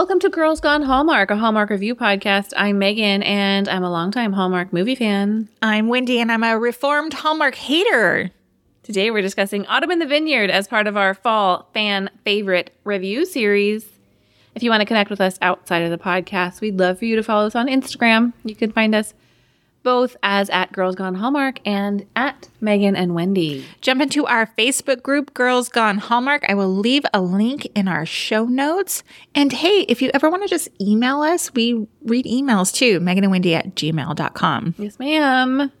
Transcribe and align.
Welcome 0.00 0.20
to 0.20 0.30
Girls 0.30 0.62
Gone 0.62 0.80
Hallmark, 0.80 1.30
a 1.30 1.36
Hallmark 1.36 1.68
review 1.68 1.94
podcast. 1.94 2.54
I'm 2.56 2.78
Megan, 2.78 3.22
and 3.22 3.68
I'm 3.68 3.84
a 3.84 3.90
longtime 3.90 4.32
Hallmark 4.32 4.72
movie 4.72 4.94
fan. 4.94 5.50
I'm 5.60 5.88
Wendy, 5.88 6.20
and 6.20 6.32
I'm 6.32 6.42
a 6.42 6.58
reformed 6.58 7.12
Hallmark 7.12 7.54
hater. 7.54 8.30
Today, 8.82 9.10
we're 9.10 9.20
discussing 9.20 9.66
Autumn 9.66 9.90
in 9.90 9.98
the 9.98 10.06
Vineyard 10.06 10.48
as 10.48 10.66
part 10.66 10.86
of 10.86 10.96
our 10.96 11.12
fall 11.12 11.68
fan 11.74 12.08
favorite 12.24 12.72
review 12.82 13.26
series. 13.26 13.84
If 14.54 14.62
you 14.62 14.70
want 14.70 14.80
to 14.80 14.86
connect 14.86 15.10
with 15.10 15.20
us 15.20 15.36
outside 15.42 15.82
of 15.82 15.90
the 15.90 15.98
podcast, 15.98 16.62
we'd 16.62 16.78
love 16.78 16.98
for 16.98 17.04
you 17.04 17.16
to 17.16 17.22
follow 17.22 17.46
us 17.46 17.54
on 17.54 17.66
Instagram. 17.66 18.32
You 18.42 18.56
can 18.56 18.72
find 18.72 18.94
us 18.94 19.12
both 19.82 20.16
as 20.22 20.50
at 20.50 20.72
Girls 20.72 20.94
Gone 20.94 21.14
Hallmark 21.14 21.60
and 21.64 22.06
at 22.14 22.48
Megan 22.60 22.96
and 22.96 23.14
Wendy. 23.14 23.64
Jump 23.80 24.02
into 24.02 24.26
our 24.26 24.46
Facebook 24.46 25.02
group, 25.02 25.34
Girls 25.34 25.68
Gone 25.68 25.98
Hallmark. 25.98 26.44
I 26.48 26.54
will 26.54 26.74
leave 26.74 27.04
a 27.14 27.20
link 27.20 27.66
in 27.74 27.88
our 27.88 28.04
show 28.04 28.44
notes. 28.44 29.02
And 29.34 29.52
hey, 29.52 29.86
if 29.88 30.02
you 30.02 30.10
ever 30.14 30.28
want 30.30 30.42
to 30.42 30.48
just 30.48 30.68
email 30.80 31.20
us, 31.22 31.52
we 31.54 31.86
read 32.02 32.26
emails 32.26 32.72
too, 32.74 33.00
Megan 33.00 33.24
and 33.24 33.30
Wendy 33.30 33.54
at 33.54 33.74
gmail.com. 33.74 34.74
Yes, 34.78 34.98
ma'am. 34.98 35.72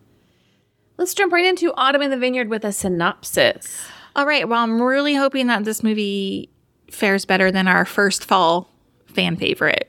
Let's 0.96 1.14
jump 1.14 1.32
right 1.32 1.46
into 1.46 1.72
Autumn 1.74 2.02
in 2.02 2.10
the 2.10 2.18
Vineyard 2.18 2.48
with 2.48 2.64
a 2.64 2.72
synopsis. 2.72 3.86
All 4.14 4.26
right. 4.26 4.48
Well, 4.48 4.62
I'm 4.62 4.82
really 4.82 5.14
hoping 5.14 5.46
that 5.46 5.64
this 5.64 5.82
movie 5.82 6.50
fares 6.90 7.24
better 7.24 7.50
than 7.50 7.68
our 7.68 7.84
first 7.84 8.24
fall 8.24 8.70
fan 9.06 9.36
favorite. 9.36 9.88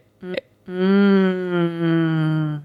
Mm. 0.68 2.62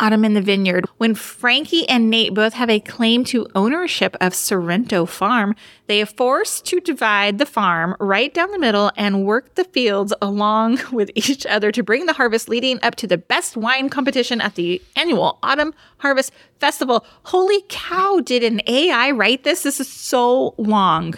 Autumn 0.00 0.24
in 0.24 0.34
the 0.34 0.40
Vineyard. 0.40 0.86
When 0.98 1.14
Frankie 1.14 1.88
and 1.88 2.08
Nate 2.10 2.34
both 2.34 2.54
have 2.54 2.70
a 2.70 2.80
claim 2.80 3.24
to 3.24 3.46
ownership 3.54 4.16
of 4.20 4.34
Sorrento 4.34 5.06
Farm, 5.06 5.54
they 5.86 6.00
are 6.02 6.06
forced 6.06 6.64
to 6.66 6.80
divide 6.80 7.38
the 7.38 7.46
farm 7.46 7.96
right 7.98 8.32
down 8.32 8.50
the 8.50 8.58
middle 8.58 8.92
and 8.96 9.24
work 9.24 9.54
the 9.54 9.64
fields 9.64 10.14
along 10.22 10.80
with 10.92 11.10
each 11.14 11.46
other 11.46 11.72
to 11.72 11.82
bring 11.82 12.06
the 12.06 12.12
harvest 12.12 12.48
leading 12.48 12.78
up 12.82 12.94
to 12.96 13.06
the 13.06 13.18
best 13.18 13.56
wine 13.56 13.88
competition 13.88 14.40
at 14.40 14.54
the 14.54 14.80
annual 14.96 15.38
Autumn 15.42 15.74
Harvest 15.98 16.32
Festival. 16.60 17.04
Holy 17.24 17.64
cow, 17.68 18.20
did 18.20 18.44
an 18.44 18.60
AI 18.66 19.10
write 19.10 19.44
this? 19.44 19.62
This 19.62 19.80
is 19.80 19.88
so 19.88 20.54
long. 20.58 21.14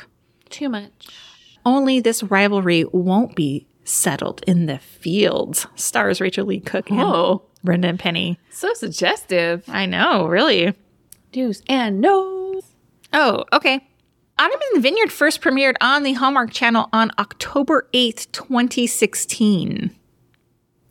Too 0.49 0.69
much. 0.69 1.09
Only 1.65 2.01
this 2.01 2.23
rivalry 2.23 2.85
won't 2.93 3.37
be 3.37 3.67
settled 3.85 4.43
in 4.47 4.67
the 4.67 4.79
fields. 4.79 5.67
Stars 5.75 6.21
Rachel 6.21 6.47
Leigh 6.47 6.61
Cook 6.61 6.91
and 6.91 7.01
Oh, 7.01 7.43
Brendan 7.63 7.99
Penny. 7.99 8.39
so 8.51 8.73
suggestive. 8.75 9.65
I 9.69 9.87
know, 9.87 10.27
really. 10.27 10.75
Do's 11.33 11.63
and 11.69 12.01
no's. 12.01 12.65
Oh, 13.13 13.45
okay. 13.53 13.87
Autumn 14.39 14.61
in 14.71 14.75
the 14.77 14.81
Vineyard 14.81 15.13
first 15.13 15.43
premiered 15.43 15.77
on 15.81 16.03
the 16.03 16.15
Hallmark 16.15 16.51
Channel 16.51 16.89
on 16.93 17.11
October 17.19 17.87
8th, 17.93 18.33
2016. 18.33 19.95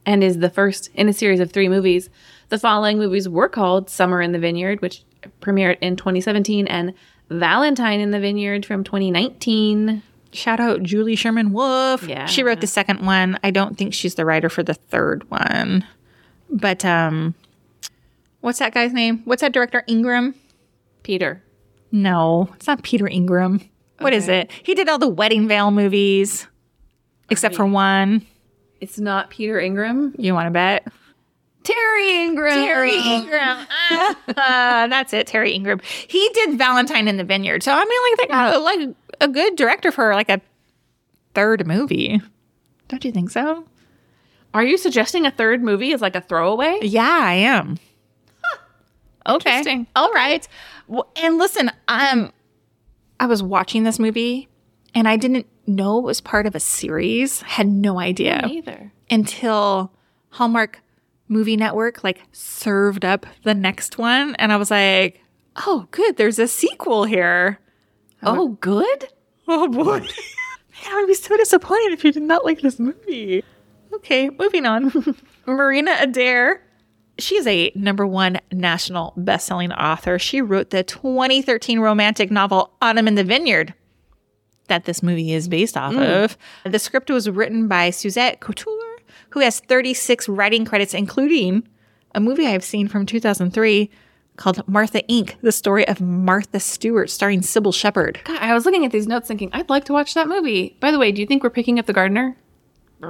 and 0.06 0.24
is 0.24 0.38
the 0.40 0.50
first 0.50 0.90
in 0.94 1.10
a 1.10 1.14
series 1.14 1.40
of 1.40 1.52
three 1.52 1.68
movies. 1.70 2.10
The 2.50 2.60
following 2.60 2.98
movies 2.98 3.28
were 3.28 3.50
called 3.50 3.90
Summer 3.90 4.22
in 4.22 4.32
the 4.32 4.40
Vineyard, 4.40 4.82
which 4.82 5.04
premiered 5.42 5.78
in 5.82 5.96
2017, 5.96 6.68
and 6.68 6.94
Valentine 7.30 8.00
in 8.00 8.12
the 8.12 8.20
Vineyard 8.20 8.66
from 8.66 8.84
2019. 8.84 10.02
Shout 10.32 10.60
out 10.60 10.84
Julie 10.84 11.16
Sherman 11.16 11.52
Wolfe. 11.52 12.04
Yeah. 12.08 12.26
She 12.28 12.44
wrote 12.44 12.62
the 12.62 12.68
second 12.68 13.06
one. 13.06 13.40
I 13.44 13.50
don't 13.52 13.78
think 13.78 13.94
she's 13.94 14.16
the 14.16 14.26
writer 14.26 14.50
for 14.50 14.62
the 14.64 14.76
third 14.76 15.30
one. 15.30 15.86
But 16.50 16.84
um 16.86 17.36
what's 18.42 18.60
that 18.60 18.74
guy's 18.74 18.94
name? 18.94 19.22
What's 19.26 19.42
that 19.42 19.54
director 19.54 19.84
Ingram? 19.88 20.36
Peter. 21.04 21.44
No, 21.92 22.50
it's 22.56 22.68
not 22.68 22.84
Peter 22.84 23.08
Ingram. 23.08 23.62
What 24.00 24.14
is 24.14 24.28
it? 24.28 24.52
He 24.64 24.76
did 24.76 24.88
all 24.88 25.00
the 25.00 25.08
Wedding 25.08 25.48
Veil 25.48 25.72
movies 25.72 26.48
except 27.30 27.56
for 27.56 27.66
one. 27.66 28.26
It's 28.80 29.00
not 29.00 29.30
Peter 29.30 29.60
Ingram. 29.60 30.16
You 30.18 30.34
want 30.34 30.48
to 30.48 30.52
bet? 30.52 30.88
Terry 31.64 32.24
Ingram. 32.24 32.54
Terry 32.54 32.96
Ingram. 33.06 33.68
Uh, 33.92 34.16
that's 34.88 35.14
it, 35.14 35.28
Terry 35.28 35.52
Ingram. 35.52 35.82
He 36.08 36.30
did 36.34 36.58
Valentine 36.58 37.08
in 37.08 37.18
the 37.18 37.24
Vineyard. 37.24 37.64
So 37.64 37.74
I 37.74 37.84
mean, 37.84 38.30
like, 38.30 38.52
they 38.52 38.58
like 38.58 38.96
a 39.22 39.28
good 39.28 39.56
director 39.56 39.92
for 39.92 40.14
like 40.14 40.30
a 40.30 40.42
third 41.34 41.68
movie. 41.68 42.22
Don't 42.88 43.04
you 43.04 43.12
think 43.12 43.30
so? 43.30 43.66
Are 44.54 44.64
you 44.64 44.78
suggesting 44.78 45.26
a 45.26 45.32
third 45.32 45.62
movie 45.64 45.92
is 45.92 46.02
like 46.02 46.16
a 46.16 46.22
throwaway? 46.22 46.80
Yeah, 46.82 47.08
I 47.08 47.34
am. 47.34 47.78
Okay. 49.28 49.58
Interesting. 49.60 49.88
All 49.96 50.12
right. 50.12 50.48
Well, 50.88 51.12
and 51.22 51.38
listen, 51.38 51.70
um, 51.88 52.32
I 53.20 53.28
was 53.28 53.44
watching 53.44 53.84
this 53.84 54.00
movie, 54.00 54.48
and 54.96 55.08
I 55.08 55.18
didn't 55.18 55.46
know 55.68 56.00
it 56.00 56.04
was 56.04 56.20
part 56.20 56.48
of 56.48 56.56
a 56.56 56.60
series. 56.60 57.42
Had 57.42 57.68
no 57.68 58.00
idea 58.00 58.42
Neither. 58.48 58.92
until 59.12 59.92
Hallmark 60.30 60.82
Movie 61.28 61.58
Network 61.58 62.04
like 62.04 62.22
served 62.32 63.06
up 63.06 63.28
the 63.44 63.54
next 63.54 64.00
one, 64.00 64.36
and 64.36 64.52
I 64.52 64.58
was 64.58 64.72
like, 64.72 65.22
"Oh, 65.58 65.88
good, 65.92 66.18
there's 66.18 66.40
a 66.40 66.48
sequel 66.48 67.04
here." 67.04 67.60
Oh, 68.24 68.50
good. 68.62 69.10
Oh 69.48 69.68
boy, 69.68 70.00
Man, 70.00 70.10
I 70.88 70.96
would 71.02 71.08
be 71.08 71.14
so 71.14 71.38
disappointed 71.38 71.94
if 71.94 72.04
you 72.04 72.12
did 72.12 72.24
not 72.24 72.46
like 72.46 72.62
this 72.62 72.80
movie. 72.80 73.44
Okay, 74.00 74.30
moving 74.30 74.66
on. 74.66 75.16
Marina 75.46 75.96
Adair. 76.00 76.64
She 77.18 77.36
is 77.36 77.46
a 77.48 77.72
number 77.76 78.08
one 78.08 78.40
national 78.52 79.14
best-selling 79.18 79.74
author. 79.74 80.18
She 80.18 80.42
wrote 80.42 80.70
the 80.70 80.84
2013 80.84 81.80
romantic 81.80 82.32
novel 82.32 82.72
Autumn 82.82 83.08
in 83.08 83.16
the 83.16 83.26
Vineyard 83.26 83.74
that 84.70 84.86
this 84.86 85.04
movie 85.04 85.34
is 85.34 85.50
based 85.50 85.76
off 85.76 85.94
mm. 85.94 86.24
of. 86.24 86.38
The 86.64 86.80
script 86.80 87.10
was 87.10 87.30
written 87.30 87.68
by 87.68 87.90
Suzette 87.90 88.40
Couture, 88.40 89.00
who 89.32 89.42
has 89.42 89.60
36 89.60 90.30
writing 90.30 90.64
credits, 90.64 90.94
including 90.94 91.68
a 92.16 92.20
movie 92.20 92.48
I've 92.48 92.64
seen 92.64 92.88
from 92.88 93.06
2003 93.06 93.90
called 94.38 94.66
Martha 94.68 95.02
Inc., 95.10 95.36
the 95.42 95.52
story 95.52 95.86
of 95.88 96.00
Martha 96.00 96.62
Stewart, 96.62 97.10
starring 97.10 97.42
Cybill 97.42 97.74
Shepherd. 97.74 98.22
God, 98.24 98.40
I 98.40 98.54
was 98.54 98.66
looking 98.66 98.86
at 98.86 98.92
these 98.92 99.08
notes 99.08 99.28
thinking, 99.28 99.50
I'd 99.52 99.70
like 99.70 99.84
to 99.86 99.94
watch 99.94 100.14
that 100.14 100.30
movie. 100.30 100.78
By 100.80 100.92
the 100.92 101.00
way, 101.00 101.12
do 101.12 101.20
you 101.20 101.28
think 101.28 101.44
we're 101.44 101.50
picking 101.50 101.78
up 101.78 101.86
The 101.86 101.94
Gardener? 101.94 102.38
You 103.02 103.08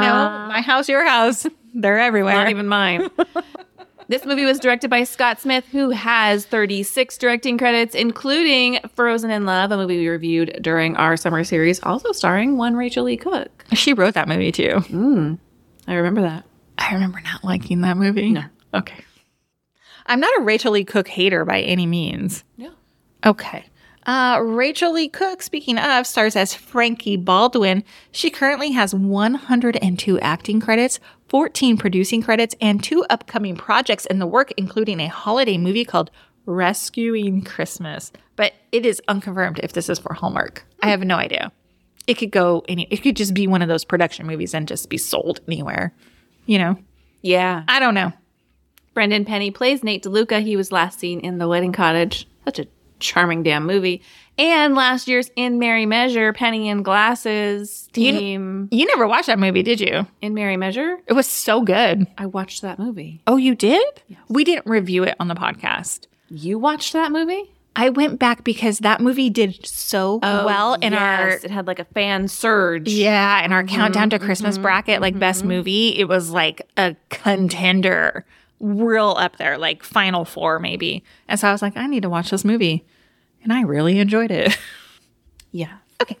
know, 0.00 0.46
my 0.48 0.60
house, 0.60 0.88
your 0.88 1.06
house. 1.06 1.46
They're 1.74 1.98
everywhere. 1.98 2.34
Not 2.34 2.50
even 2.50 2.68
mine. 2.68 3.10
this 4.08 4.24
movie 4.24 4.44
was 4.44 4.58
directed 4.58 4.88
by 4.88 5.04
Scott 5.04 5.40
Smith, 5.40 5.66
who 5.72 5.90
has 5.90 6.46
36 6.46 7.18
directing 7.18 7.58
credits, 7.58 7.94
including 7.94 8.78
Frozen 8.94 9.30
in 9.30 9.44
Love, 9.44 9.72
a 9.72 9.76
movie 9.76 9.98
we 9.98 10.08
reviewed 10.08 10.58
during 10.62 10.96
our 10.96 11.16
summer 11.16 11.44
series, 11.44 11.82
also 11.82 12.12
starring 12.12 12.56
one 12.56 12.76
Rachel 12.76 13.04
Leigh 13.04 13.16
Cook. 13.16 13.64
she 13.72 13.92
wrote 13.92 14.14
that 14.14 14.28
movie 14.28 14.52
too. 14.52 14.82
Mm. 14.88 15.38
I 15.86 15.94
remember 15.94 16.22
that. 16.22 16.44
I 16.78 16.94
remember 16.94 17.20
not 17.20 17.44
liking 17.44 17.82
that 17.82 17.96
movie. 17.96 18.30
No. 18.30 18.44
Okay. 18.72 19.04
I'm 20.06 20.20
not 20.20 20.38
a 20.38 20.42
Rachel 20.42 20.72
Leigh 20.72 20.84
Cook 20.84 21.08
hater 21.08 21.44
by 21.44 21.60
any 21.60 21.86
means. 21.86 22.44
Yeah. 22.56 22.70
Okay. 23.24 23.64
Uh, 24.06 24.38
Rachel 24.42 24.92
Leigh 24.92 25.08
Cook, 25.08 25.42
speaking 25.42 25.78
of, 25.78 26.06
stars 26.06 26.36
as 26.36 26.54
Frankie 26.54 27.16
Baldwin. 27.16 27.84
She 28.12 28.28
currently 28.30 28.72
has 28.72 28.94
102 28.94 30.20
acting 30.20 30.60
credits, 30.60 31.00
14 31.28 31.78
producing 31.78 32.22
credits, 32.22 32.54
and 32.60 32.82
two 32.82 33.04
upcoming 33.08 33.56
projects 33.56 34.04
in 34.06 34.18
the 34.18 34.26
work, 34.26 34.52
including 34.56 35.00
a 35.00 35.08
holiday 35.08 35.56
movie 35.56 35.84
called 35.86 36.10
Rescuing 36.44 37.42
Christmas. 37.42 38.12
But 38.36 38.52
it 38.72 38.84
is 38.84 39.00
unconfirmed 39.08 39.60
if 39.62 39.72
this 39.72 39.88
is 39.88 39.98
for 39.98 40.12
Hallmark. 40.12 40.66
I 40.82 40.90
have 40.90 41.02
no 41.02 41.16
idea. 41.16 41.50
It 42.06 42.14
could 42.14 42.30
go 42.30 42.62
any, 42.68 42.86
it 42.90 42.98
could 42.98 43.16
just 43.16 43.32
be 43.32 43.46
one 43.46 43.62
of 43.62 43.68
those 43.68 43.84
production 43.86 44.26
movies 44.26 44.52
and 44.52 44.68
just 44.68 44.90
be 44.90 44.98
sold 44.98 45.40
anywhere. 45.48 45.94
You 46.44 46.58
know, 46.58 46.78
Yeah. 47.22 47.62
I 47.66 47.80
don't 47.80 47.94
know. 47.94 48.12
Brendan 48.92 49.24
Penny 49.24 49.50
plays 49.50 49.82
Nate 49.82 50.04
DeLuca. 50.04 50.42
He 50.42 50.56
was 50.56 50.70
last 50.70 50.98
seen 51.00 51.20
in 51.20 51.38
The 51.38 51.48
Wedding 51.48 51.72
Cottage. 51.72 52.28
Such 52.44 52.58
a 52.58 52.66
charming 53.04 53.42
damn 53.42 53.66
movie. 53.66 54.02
And 54.36 54.74
last 54.74 55.06
year's 55.06 55.30
In 55.36 55.60
Merry 55.60 55.86
Measure, 55.86 56.32
Penny 56.32 56.68
and 56.68 56.84
Glasses 56.84 57.88
team. 57.92 58.68
You 58.72 58.86
never 58.86 59.06
watched 59.06 59.28
that 59.28 59.38
movie, 59.38 59.62
did 59.62 59.80
you? 59.80 60.06
in 60.20 60.34
Merry 60.34 60.56
Measure? 60.56 60.98
It 61.06 61.12
was 61.12 61.28
so 61.28 61.60
good. 61.60 62.06
I 62.18 62.26
watched 62.26 62.62
that 62.62 62.78
movie. 62.78 63.20
Oh, 63.28 63.36
you 63.36 63.54
did? 63.54 64.02
We 64.28 64.42
didn't 64.42 64.66
review 64.66 65.04
it 65.04 65.14
on 65.20 65.28
the 65.28 65.36
podcast. 65.36 66.06
You 66.28 66.58
watched 66.58 66.94
that 66.94 67.12
movie? 67.12 67.54
I 67.76 67.88
went 67.90 68.18
back 68.18 68.44
because 68.44 68.78
that 68.80 69.00
movie 69.00 69.30
did 69.30 69.66
so 69.66 70.20
oh, 70.22 70.46
well 70.46 70.74
in 70.74 70.94
our 70.94 71.30
it 71.30 71.50
had 71.50 71.66
like 71.66 71.80
a 71.80 71.84
fan 71.84 72.28
surge. 72.28 72.88
yeah, 72.88 73.44
in 73.44 73.52
our 73.52 73.64
mm-hmm, 73.64 73.74
countdown 73.74 74.10
to 74.10 74.16
mm-hmm, 74.16 74.26
Christmas 74.26 74.58
bracket, 74.58 75.00
like 75.00 75.18
best 75.18 75.40
mm-hmm. 75.40 75.48
movie. 75.48 75.88
It 75.98 76.08
was 76.08 76.30
like 76.30 76.62
a 76.76 76.94
contender, 77.10 78.24
real 78.60 79.16
up 79.18 79.38
there, 79.38 79.58
like 79.58 79.82
final 79.82 80.24
four 80.24 80.60
maybe. 80.60 81.02
And 81.26 81.38
so 81.40 81.48
I 81.48 81.52
was 81.52 81.62
like, 81.62 81.76
I 81.76 81.86
need 81.86 82.02
to 82.02 82.08
watch 82.08 82.30
this 82.30 82.44
movie, 82.44 82.84
and 83.44 83.52
I 83.52 83.62
really 83.62 83.98
enjoyed 84.00 84.30
it. 84.32 84.58
Yeah. 85.52 85.74
okay. 86.02 86.18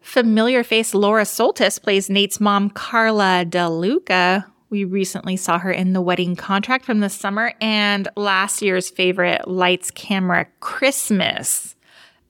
Familiar 0.00 0.64
face 0.64 0.92
Laura 0.92 1.22
Soltis 1.22 1.80
plays 1.80 2.10
Nate's 2.10 2.40
mom, 2.40 2.68
Carla 2.68 3.44
DeLuca. 3.48 4.44
We 4.70 4.82
recently 4.82 5.36
saw 5.36 5.60
her 5.60 5.70
in 5.70 5.92
The 5.92 6.00
Wedding 6.00 6.34
Contract 6.34 6.84
from 6.84 6.98
the 6.98 7.08
summer 7.08 7.52
and 7.60 8.08
last 8.16 8.60
year's 8.60 8.90
favorite 8.90 9.46
Lights 9.46 9.92
Camera 9.92 10.48
Christmas. 10.58 11.76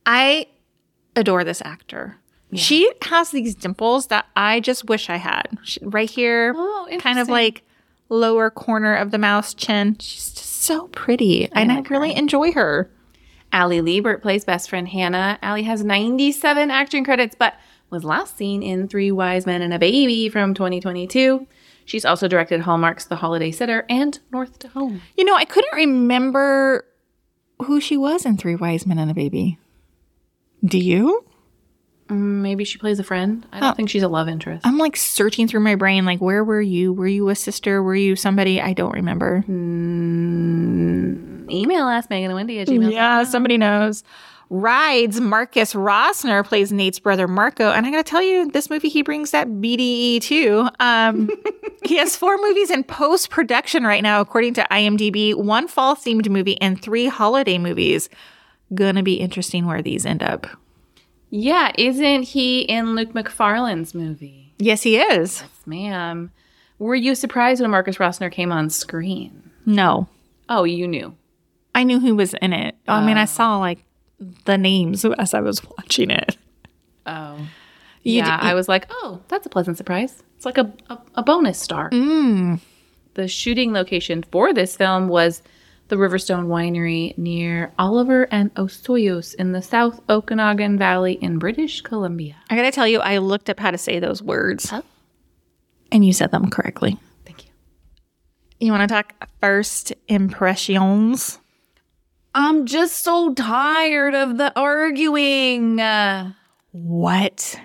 I 0.04 0.46
adore 1.16 1.42
this 1.42 1.62
actor. 1.64 2.18
She 2.52 2.92
has 3.02 3.30
these 3.30 3.54
dimples 3.54 4.08
that 4.08 4.26
I 4.36 4.60
just 4.60 4.84
wish 4.90 5.08
I 5.08 5.16
had. 5.16 5.56
She, 5.62 5.80
right 5.82 6.10
here, 6.10 6.52
Oh, 6.54 6.86
kind 7.00 7.18
of 7.18 7.30
like 7.30 7.62
lower 8.10 8.50
corner 8.50 8.94
of 8.94 9.10
the 9.10 9.18
mouth, 9.18 9.56
chin. 9.56 9.96
She's 9.98 10.30
just 10.34 10.44
so 10.64 10.88
pretty. 10.88 11.50
and 11.52 11.72
I 11.72 11.80
really 11.88 12.14
enjoy 12.14 12.52
her. 12.52 12.90
Ali 13.54 13.80
Liebert 13.80 14.20
plays 14.20 14.44
best 14.44 14.68
friend 14.68 14.88
Hannah. 14.88 15.38
Ali 15.42 15.62
has 15.62 15.84
97 15.84 16.70
acting 16.70 17.04
credits, 17.04 17.36
but 17.38 17.54
was 17.88 18.02
last 18.04 18.36
seen 18.36 18.62
in 18.62 18.88
Three 18.88 19.12
Wise 19.12 19.46
Men 19.46 19.62
and 19.62 19.72
a 19.72 19.78
Baby 19.78 20.28
from 20.28 20.54
2022. 20.54 21.46
She's 21.84 22.04
also 22.04 22.26
directed 22.26 22.60
Hallmark's 22.62 23.04
The 23.04 23.16
Holiday 23.16 23.52
Sitter 23.52 23.86
and 23.88 24.18
North 24.32 24.58
to 24.60 24.68
Home. 24.68 25.02
You 25.16 25.24
know, 25.24 25.36
I 25.36 25.44
couldn't 25.44 25.74
remember 25.74 26.84
who 27.62 27.80
she 27.80 27.96
was 27.96 28.26
in 28.26 28.36
Three 28.36 28.56
Wise 28.56 28.86
Men 28.86 28.98
and 28.98 29.10
a 29.10 29.14
Baby. 29.14 29.58
Do 30.64 30.78
you? 30.78 31.24
Mm, 32.08 32.42
Maybe 32.42 32.64
she 32.64 32.78
plays 32.78 32.98
a 32.98 33.04
friend. 33.04 33.46
I 33.52 33.60
don't 33.60 33.76
think 33.76 33.88
she's 33.88 34.02
a 34.02 34.08
love 34.08 34.28
interest. 34.28 34.66
I'm 34.66 34.78
like 34.78 34.96
searching 34.96 35.46
through 35.46 35.60
my 35.60 35.76
brain, 35.76 36.04
like, 36.04 36.20
where 36.20 36.42
were 36.42 36.60
you? 36.60 36.92
Were 36.92 37.06
you 37.06 37.28
a 37.28 37.34
sister? 37.36 37.82
Were 37.82 37.94
you 37.94 38.16
somebody? 38.16 38.60
I 38.60 38.72
don't 38.72 38.92
remember. 38.94 39.44
Email 41.50 41.86
us, 41.86 42.08
Megan 42.10 42.30
and 42.30 42.34
Wendy 42.34 42.58
at 42.60 42.68
gmail. 42.68 42.92
Yeah, 42.92 43.24
somebody 43.24 43.56
knows. 43.58 44.04
Rides 44.50 45.20
Marcus 45.20 45.72
Rosner 45.74 46.44
plays 46.44 46.70
Nate's 46.70 46.98
brother 46.98 47.26
Marco, 47.26 47.70
and 47.70 47.86
I 47.86 47.90
gotta 47.90 48.02
tell 48.04 48.22
you, 48.22 48.50
this 48.50 48.68
movie 48.70 48.88
he 48.88 49.02
brings 49.02 49.30
that 49.30 49.48
BDE 49.48 50.20
too. 50.20 50.68
Um, 50.80 51.30
he 51.84 51.96
has 51.96 52.14
four 52.14 52.36
movies 52.38 52.70
in 52.70 52.84
post 52.84 53.30
production 53.30 53.84
right 53.84 54.02
now, 54.02 54.20
according 54.20 54.54
to 54.54 54.66
IMDb. 54.70 55.34
One 55.34 55.66
fall 55.66 55.96
themed 55.96 56.28
movie 56.28 56.60
and 56.60 56.80
three 56.80 57.06
holiday 57.06 57.58
movies. 57.58 58.08
Gonna 58.74 59.02
be 59.02 59.14
interesting 59.14 59.66
where 59.66 59.82
these 59.82 60.04
end 60.06 60.22
up. 60.22 60.46
Yeah, 61.30 61.72
isn't 61.76 62.22
he 62.24 62.60
in 62.60 62.94
Luke 62.94 63.12
Macfarlane's 63.12 63.94
movie? 63.94 64.54
Yes, 64.58 64.82
he 64.82 64.98
is. 64.98 65.42
Ma'am. 65.66 66.30
Were 66.78 66.94
you 66.94 67.14
surprised 67.14 67.60
when 67.60 67.70
Marcus 67.70 67.96
Rosner 67.96 68.30
came 68.30 68.52
on 68.52 68.68
screen? 68.70 69.50
No, 69.66 70.06
Oh, 70.48 70.64
you 70.64 70.86
knew. 70.86 71.16
I 71.74 71.82
knew 71.84 72.00
who 72.00 72.14
was 72.14 72.34
in 72.34 72.52
it. 72.52 72.76
I 72.86 73.04
mean, 73.04 73.16
I 73.16 73.24
saw 73.24 73.58
like 73.58 73.84
the 74.44 74.56
names 74.56 75.04
as 75.04 75.34
I 75.34 75.40
was 75.40 75.62
watching 75.78 76.10
it. 76.10 76.36
Oh. 77.06 77.36
You 78.02 78.16
yeah, 78.16 78.40
d- 78.40 78.46
I 78.48 78.54
was 78.54 78.68
like, 78.68 78.86
oh, 78.90 79.20
that's 79.28 79.46
a 79.46 79.48
pleasant 79.48 79.76
surprise. 79.78 80.22
It's 80.36 80.44
like 80.46 80.58
a, 80.58 80.72
a, 80.90 80.98
a 81.16 81.22
bonus 81.22 81.58
star. 81.58 81.90
Mm. 81.90 82.60
The 83.14 83.28
shooting 83.28 83.72
location 83.72 84.22
for 84.30 84.52
this 84.52 84.76
film 84.76 85.08
was 85.08 85.42
the 85.88 85.96
Riverstone 85.96 86.46
Winery 86.46 87.16
near 87.18 87.72
Oliver 87.78 88.26
and 88.30 88.54
Osoyoos 88.54 89.34
in 89.34 89.52
the 89.52 89.62
South 89.62 90.00
Okanagan 90.08 90.78
Valley 90.78 91.14
in 91.14 91.38
British 91.38 91.80
Columbia. 91.82 92.36
I 92.50 92.56
gotta 92.56 92.70
tell 92.72 92.86
you, 92.86 93.00
I 93.00 93.18
looked 93.18 93.48
up 93.50 93.58
how 93.60 93.70
to 93.70 93.78
say 93.78 93.98
those 94.00 94.22
words, 94.22 94.70
Oh. 94.72 94.82
and 95.92 96.04
you 96.04 96.12
said 96.12 96.30
them 96.30 96.50
correctly. 96.50 96.98
Thank 97.24 97.44
you. 97.46 97.50
You 98.60 98.72
want 98.72 98.88
to 98.88 98.94
talk 98.94 99.28
first 99.40 99.92
impressions? 100.08 101.38
I'm 102.36 102.66
just 102.66 102.98
so 102.98 103.32
tired 103.32 104.14
of 104.14 104.38
the 104.38 104.52
arguing. 104.58 105.78
What? 106.72 107.60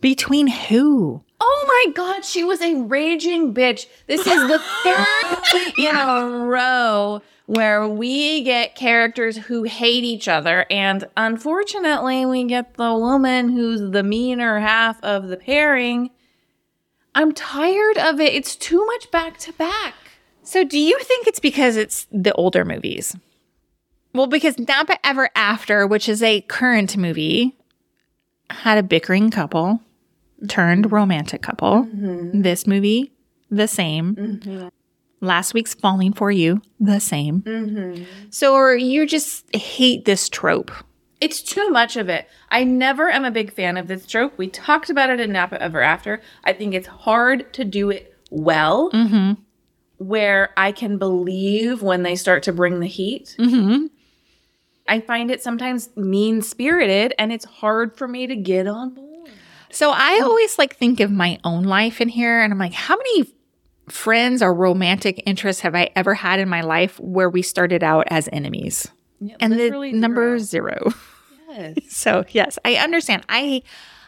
Between 0.00 0.48
who? 0.48 1.22
Oh 1.40 1.84
my 1.86 1.92
god, 1.92 2.24
she 2.24 2.42
was 2.42 2.60
a 2.60 2.74
raging 2.82 3.54
bitch. 3.54 3.86
This 4.08 4.26
is 4.26 4.48
the 4.48 4.58
third 4.82 5.78
in 5.78 5.94
a 5.96 6.46
row 6.46 7.22
where 7.46 7.86
we 7.88 8.42
get 8.42 8.74
characters 8.74 9.36
who 9.36 9.62
hate 9.62 10.02
each 10.02 10.26
other, 10.26 10.66
and 10.68 11.06
unfortunately, 11.16 12.26
we 12.26 12.42
get 12.44 12.74
the 12.74 12.92
woman 12.94 13.50
who's 13.50 13.92
the 13.92 14.02
meaner 14.02 14.58
half 14.58 15.02
of 15.04 15.28
the 15.28 15.36
pairing. 15.36 16.10
I'm 17.14 17.32
tired 17.32 17.98
of 17.98 18.18
it. 18.20 18.34
It's 18.34 18.56
too 18.56 18.84
much 18.84 19.12
back 19.12 19.38
to 19.38 19.52
back. 19.52 19.94
So, 20.42 20.64
do 20.64 20.78
you 20.78 20.98
think 21.00 21.28
it's 21.28 21.40
because 21.40 21.76
it's 21.76 22.06
the 22.10 22.32
older 22.34 22.64
movies? 22.64 23.16
Well, 24.16 24.26
because 24.26 24.58
Napa 24.58 24.98
Ever 25.06 25.28
After, 25.36 25.86
which 25.86 26.08
is 26.08 26.22
a 26.22 26.40
current 26.40 26.96
movie, 26.96 27.54
had 28.48 28.78
a 28.78 28.82
bickering 28.82 29.30
couple 29.30 29.80
turned 30.48 30.90
romantic 30.90 31.42
couple. 31.42 31.84
Mm-hmm. 31.84 32.40
This 32.40 32.66
movie, 32.66 33.12
the 33.50 33.68
same. 33.68 34.16
Mm-hmm. 34.16 34.68
Last 35.20 35.52
week's 35.52 35.74
Falling 35.74 36.14
for 36.14 36.30
You, 36.30 36.62
the 36.80 36.98
same. 36.98 37.42
Mm-hmm. 37.42 38.04
So, 38.30 38.54
or 38.54 38.74
you 38.74 39.06
just 39.06 39.54
hate 39.54 40.06
this 40.06 40.30
trope. 40.30 40.70
It's 41.20 41.42
too 41.42 41.68
much 41.68 41.96
of 41.96 42.08
it. 42.08 42.26
I 42.50 42.64
never 42.64 43.10
am 43.10 43.26
a 43.26 43.30
big 43.30 43.52
fan 43.52 43.76
of 43.76 43.86
this 43.86 44.06
trope. 44.06 44.38
We 44.38 44.48
talked 44.48 44.88
about 44.88 45.10
it 45.10 45.20
in 45.20 45.30
Napa 45.32 45.60
Ever 45.60 45.82
After. 45.82 46.22
I 46.44 46.54
think 46.54 46.72
it's 46.72 46.86
hard 46.86 47.52
to 47.52 47.64
do 47.64 47.90
it 47.90 48.14
well, 48.30 48.90
where 49.98 50.54
I 50.56 50.72
can 50.72 50.96
believe 50.96 51.82
when 51.82 52.02
they 52.02 52.16
start 52.16 52.42
to 52.44 52.52
bring 52.52 52.80
the 52.80 52.86
heat. 52.86 53.36
I 54.88 55.00
find 55.00 55.30
it 55.30 55.42
sometimes 55.42 55.90
mean 55.96 56.42
spirited, 56.42 57.14
and 57.18 57.32
it's 57.32 57.44
hard 57.44 57.96
for 57.96 58.06
me 58.06 58.26
to 58.26 58.36
get 58.36 58.66
on 58.66 58.90
board. 58.94 59.06
So 59.70 59.90
I 59.90 60.20
always 60.22 60.58
like 60.58 60.76
think 60.76 61.00
of 61.00 61.10
my 61.10 61.38
own 61.44 61.64
life 61.64 62.00
in 62.00 62.08
here 62.08 62.40
and 62.40 62.52
I'm 62.52 62.58
like, 62.58 62.72
how 62.72 62.96
many 62.96 63.34
friends 63.88 64.40
or 64.40 64.54
romantic 64.54 65.22
interests 65.26 65.62
have 65.62 65.74
I 65.74 65.90
ever 65.94 66.14
had 66.14 66.40
in 66.40 66.48
my 66.48 66.62
life 66.62 66.98
where 66.98 67.28
we 67.28 67.42
started 67.42 67.84
out 67.84 68.06
as 68.08 68.28
enemies? 68.32 68.88
and 69.40 69.52
the 69.52 69.56
literally 69.56 69.92
number 69.92 70.38
zero. 70.38 70.92
Yes. 71.50 71.78
so 71.88 72.24
yes, 72.30 72.58
I 72.64 72.76
understand. 72.76 73.24
I 73.28 73.62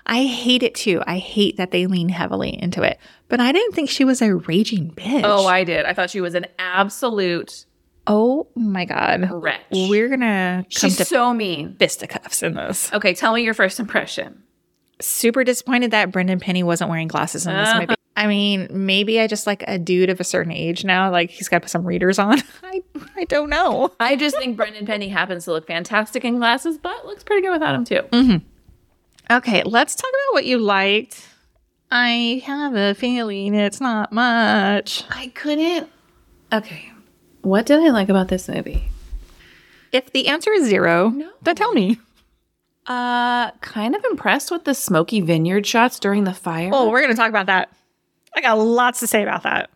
I 0.06 0.25
hate 0.25 0.62
it 0.62 0.75
too. 0.75 1.02
I 1.06 1.19
hate 1.19 1.56
that 1.58 1.70
they 1.70 1.86
lean 1.86 2.08
heavily 2.08 2.60
into 2.62 2.82
it. 2.82 2.98
But 3.28 3.40
I 3.40 3.52
didn't 3.52 3.75
think 3.75 3.90
she 3.90 4.04
was 4.04 4.22
a 4.22 4.34
raging 4.34 4.90
bitch. 4.92 5.22
Oh, 5.25 5.46
I 5.46 5.64
did. 5.64 5.84
I 5.84 5.92
thought 5.92 6.10
she 6.10 6.20
was 6.20 6.34
an 6.34 6.46
absolute 6.58 7.66
oh 8.08 8.49
my 8.56 8.84
god. 8.84 9.31
wretch. 9.31 9.60
We're 9.70 10.08
gonna 10.08 10.64
come 10.75 10.90
She's 10.90 10.96
to 10.96 11.05
so 11.05 11.32
mean. 11.32 11.76
fisticuffs 11.78 12.43
in 12.43 12.55
this. 12.55 12.93
Okay, 12.93 13.14
tell 13.14 13.32
me 13.34 13.43
your 13.43 13.55
first 13.55 13.78
impression. 13.78 14.43
super 15.00 15.44
disappointed 15.44 15.93
that 15.93 16.10
Brendan 16.10 16.40
Penny 16.40 16.62
wasn't 16.64 16.90
wearing 16.90 17.06
glasses 17.08 17.46
in 17.46 17.55
this 17.55 17.72
movie. 17.75 17.87
Uh-huh. 17.87 17.94
I 18.16 18.26
mean, 18.26 18.66
maybe 18.73 19.21
I 19.21 19.28
just 19.28 19.47
like 19.47 19.62
a 19.68 19.78
dude 19.78 20.11
of 20.11 20.18
a 20.18 20.25
certain 20.25 20.50
age 20.50 20.85
now. 20.85 21.09
Like 21.12 21.30
he's 21.30 21.49
got 21.49 21.59
to 21.59 21.61
put 21.61 21.71
some 21.71 21.85
readers 21.87 22.18
on. 22.18 22.40
I 22.64 22.83
I 23.16 23.25
don't 23.26 23.49
know. 23.49 23.92
I 24.00 24.16
just 24.16 24.37
think 24.38 24.56
Brendan 24.56 24.87
Penny 24.87 25.06
happens 25.09 25.44
to 25.44 25.52
look 25.52 25.68
fantastic 25.68 26.25
in 26.25 26.38
glasses, 26.38 26.78
but 26.78 27.06
looks 27.06 27.23
pretty 27.23 27.42
good 27.42 27.52
without 27.52 27.73
them 27.73 27.85
too. 27.85 28.02
Mm-hmm. 28.11 29.35
Okay, 29.37 29.62
let's 29.62 29.94
talk 29.94 30.09
about 30.11 30.35
what 30.35 30.47
you 30.47 30.59
liked. 30.59 31.28
I 31.92 32.42
have 32.44 32.75
a 32.75 32.94
feeling 32.94 33.54
it's 33.54 33.80
not 33.80 34.12
much. 34.12 35.04
I 35.11 35.28
couldn't. 35.28 35.88
Okay. 36.52 36.90
What 37.49 37.64
did 37.64 37.81
I 37.81 37.88
like 37.88 38.11
about 38.11 38.28
this 38.28 38.47
movie? 38.47 38.90
If 39.90 40.12
the 40.12 40.28
answer 40.28 40.52
is 40.52 40.67
zero, 40.69 41.09
no. 41.09 41.31
then 41.40 41.57
tell 41.57 41.73
me. 41.73 41.99
Uh, 42.87 43.52
kind 43.62 43.97
of 43.97 44.05
impressed 44.05 44.50
with 44.50 44.64
the 44.64 44.75
smoky 44.75 45.23
vineyard 45.23 45.67
shots 45.67 45.99
during 45.99 46.25
the 46.25 46.35
fire. 46.35 46.69
Oh, 46.75 46.90
we're 46.90 47.00
gonna 47.00 47.14
talk 47.14 47.31
about 47.31 47.47
that. 47.47 47.73
I 48.37 48.43
got 48.43 48.59
lots 48.59 49.00
to 49.00 49.07
say 49.07 49.23
about 49.23 49.45
that. 49.45 49.71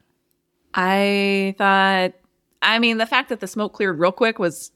I 0.74 1.54
thought, 1.56 2.12
I 2.60 2.78
mean, 2.78 2.98
the 2.98 3.06
fact 3.06 3.30
that 3.30 3.40
the 3.40 3.46
smoke 3.46 3.72
cleared 3.72 3.98
real 3.98 4.12
quick 4.12 4.38
was 4.38 4.70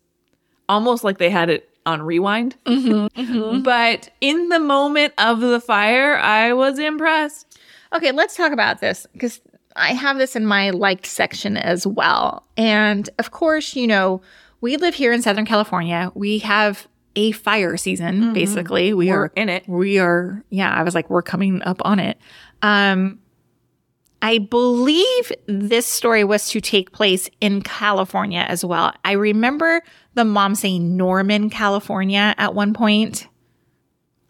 almost 0.66 1.04
like 1.04 1.18
they 1.18 1.28
had 1.28 1.50
it 1.50 1.68
on 1.84 2.00
rewind. 2.00 2.56
But 2.64 4.08
in 4.22 4.48
the 4.48 4.58
moment 4.58 5.12
of 5.18 5.40
the 5.40 5.60
fire, 5.60 6.16
I 6.16 6.54
was 6.54 6.78
impressed. 6.78 7.58
Okay, 7.92 8.12
let's 8.12 8.36
talk 8.36 8.52
about 8.52 8.80
this 8.80 9.06
because 9.12 9.42
I 9.76 9.92
have 9.92 10.18
this 10.18 10.36
in 10.36 10.46
my 10.46 10.70
liked 10.70 11.06
section 11.06 11.56
as 11.56 11.86
well. 11.86 12.46
And 12.56 13.08
of 13.18 13.30
course, 13.30 13.76
you 13.76 13.86
know, 13.86 14.22
we 14.60 14.76
live 14.76 14.94
here 14.94 15.12
in 15.12 15.22
Southern 15.22 15.46
California. 15.46 16.10
We 16.14 16.38
have 16.40 16.88
a 17.14 17.32
fire 17.32 17.76
season, 17.76 18.32
basically. 18.32 18.92
We 18.92 19.08
We're 19.08 19.24
are 19.24 19.32
in 19.36 19.48
it. 19.48 19.68
We 19.68 19.98
are, 19.98 20.44
yeah, 20.50 20.72
I 20.72 20.82
was 20.82 20.94
like, 20.94 21.08
we're 21.08 21.22
coming 21.22 21.62
up 21.62 21.80
on 21.84 21.98
it. 21.98 22.18
Um, 22.62 23.20
I 24.22 24.38
believe 24.38 25.32
this 25.46 25.86
story 25.86 26.24
was 26.24 26.48
to 26.50 26.60
take 26.60 26.92
place 26.92 27.28
in 27.40 27.62
California 27.62 28.44
as 28.48 28.64
well. 28.64 28.92
I 29.04 29.12
remember 29.12 29.82
the 30.14 30.24
mom 30.24 30.54
saying 30.54 30.96
Northern 30.96 31.50
California 31.50 32.34
at 32.38 32.54
one 32.54 32.72
point. 32.72 33.28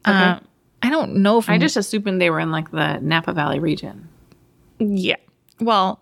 Uh, 0.05 0.39
I 0.83 0.91
don't 0.91 1.17
know 1.17 1.39
if 1.39 1.49
I 1.49 1.59
just 1.59 1.77
assumed 1.77 2.21
they 2.21 2.31
were 2.31 2.41
in 2.41 2.53
like 2.53 2.71
the 2.71 2.99
Napa 2.99 3.33
Valley 3.33 3.59
region. 3.59 4.09
Yeah. 4.79 5.17
Well, 5.61 6.01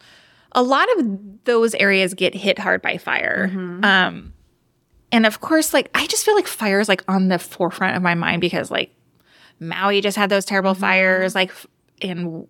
a 0.53 0.63
lot 0.63 0.89
of 0.97 1.45
those 1.45 1.75
areas 1.75 2.15
get 2.15 2.35
hit 2.35 2.59
hard 2.59 2.83
by 2.83 2.99
fire. 2.99 3.51
Um 3.83 4.33
and 5.13 5.27
of 5.27 5.41
course 5.41 5.73
like 5.73 5.91
I 5.95 6.07
just 6.07 6.25
feel 6.25 6.35
like 6.35 6.47
fire 6.47 6.81
is 6.81 6.89
like 6.89 7.05
on 7.09 7.29
the 7.29 7.39
forefront 7.39 7.97
of 7.97 8.03
my 8.03 8.15
mind 8.15 8.41
because 8.41 8.71
like 8.71 8.91
Maui 9.61 10.01
just 10.01 10.17
had 10.17 10.31
those 10.31 10.45
terrible 10.45 10.75
fires 10.75 11.35
like 11.35 11.53
and 12.03 12.47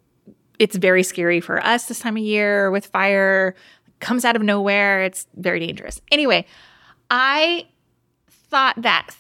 it's 0.58 0.76
very 0.76 1.02
scary 1.02 1.40
for 1.40 1.64
us 1.64 1.87
this 1.87 1.99
time 1.99 2.16
of 2.16 2.23
year 2.23 2.70
with 2.70 2.87
fire 2.87 3.54
comes 4.00 4.25
out 4.25 4.37
of 4.37 4.42
nowhere 4.42 5.02
it's 5.02 5.26
very 5.37 5.61
dangerous. 5.61 6.00
Anyway, 6.11 6.46
I 7.11 7.66
thought 8.50 8.80
that 8.82 9.11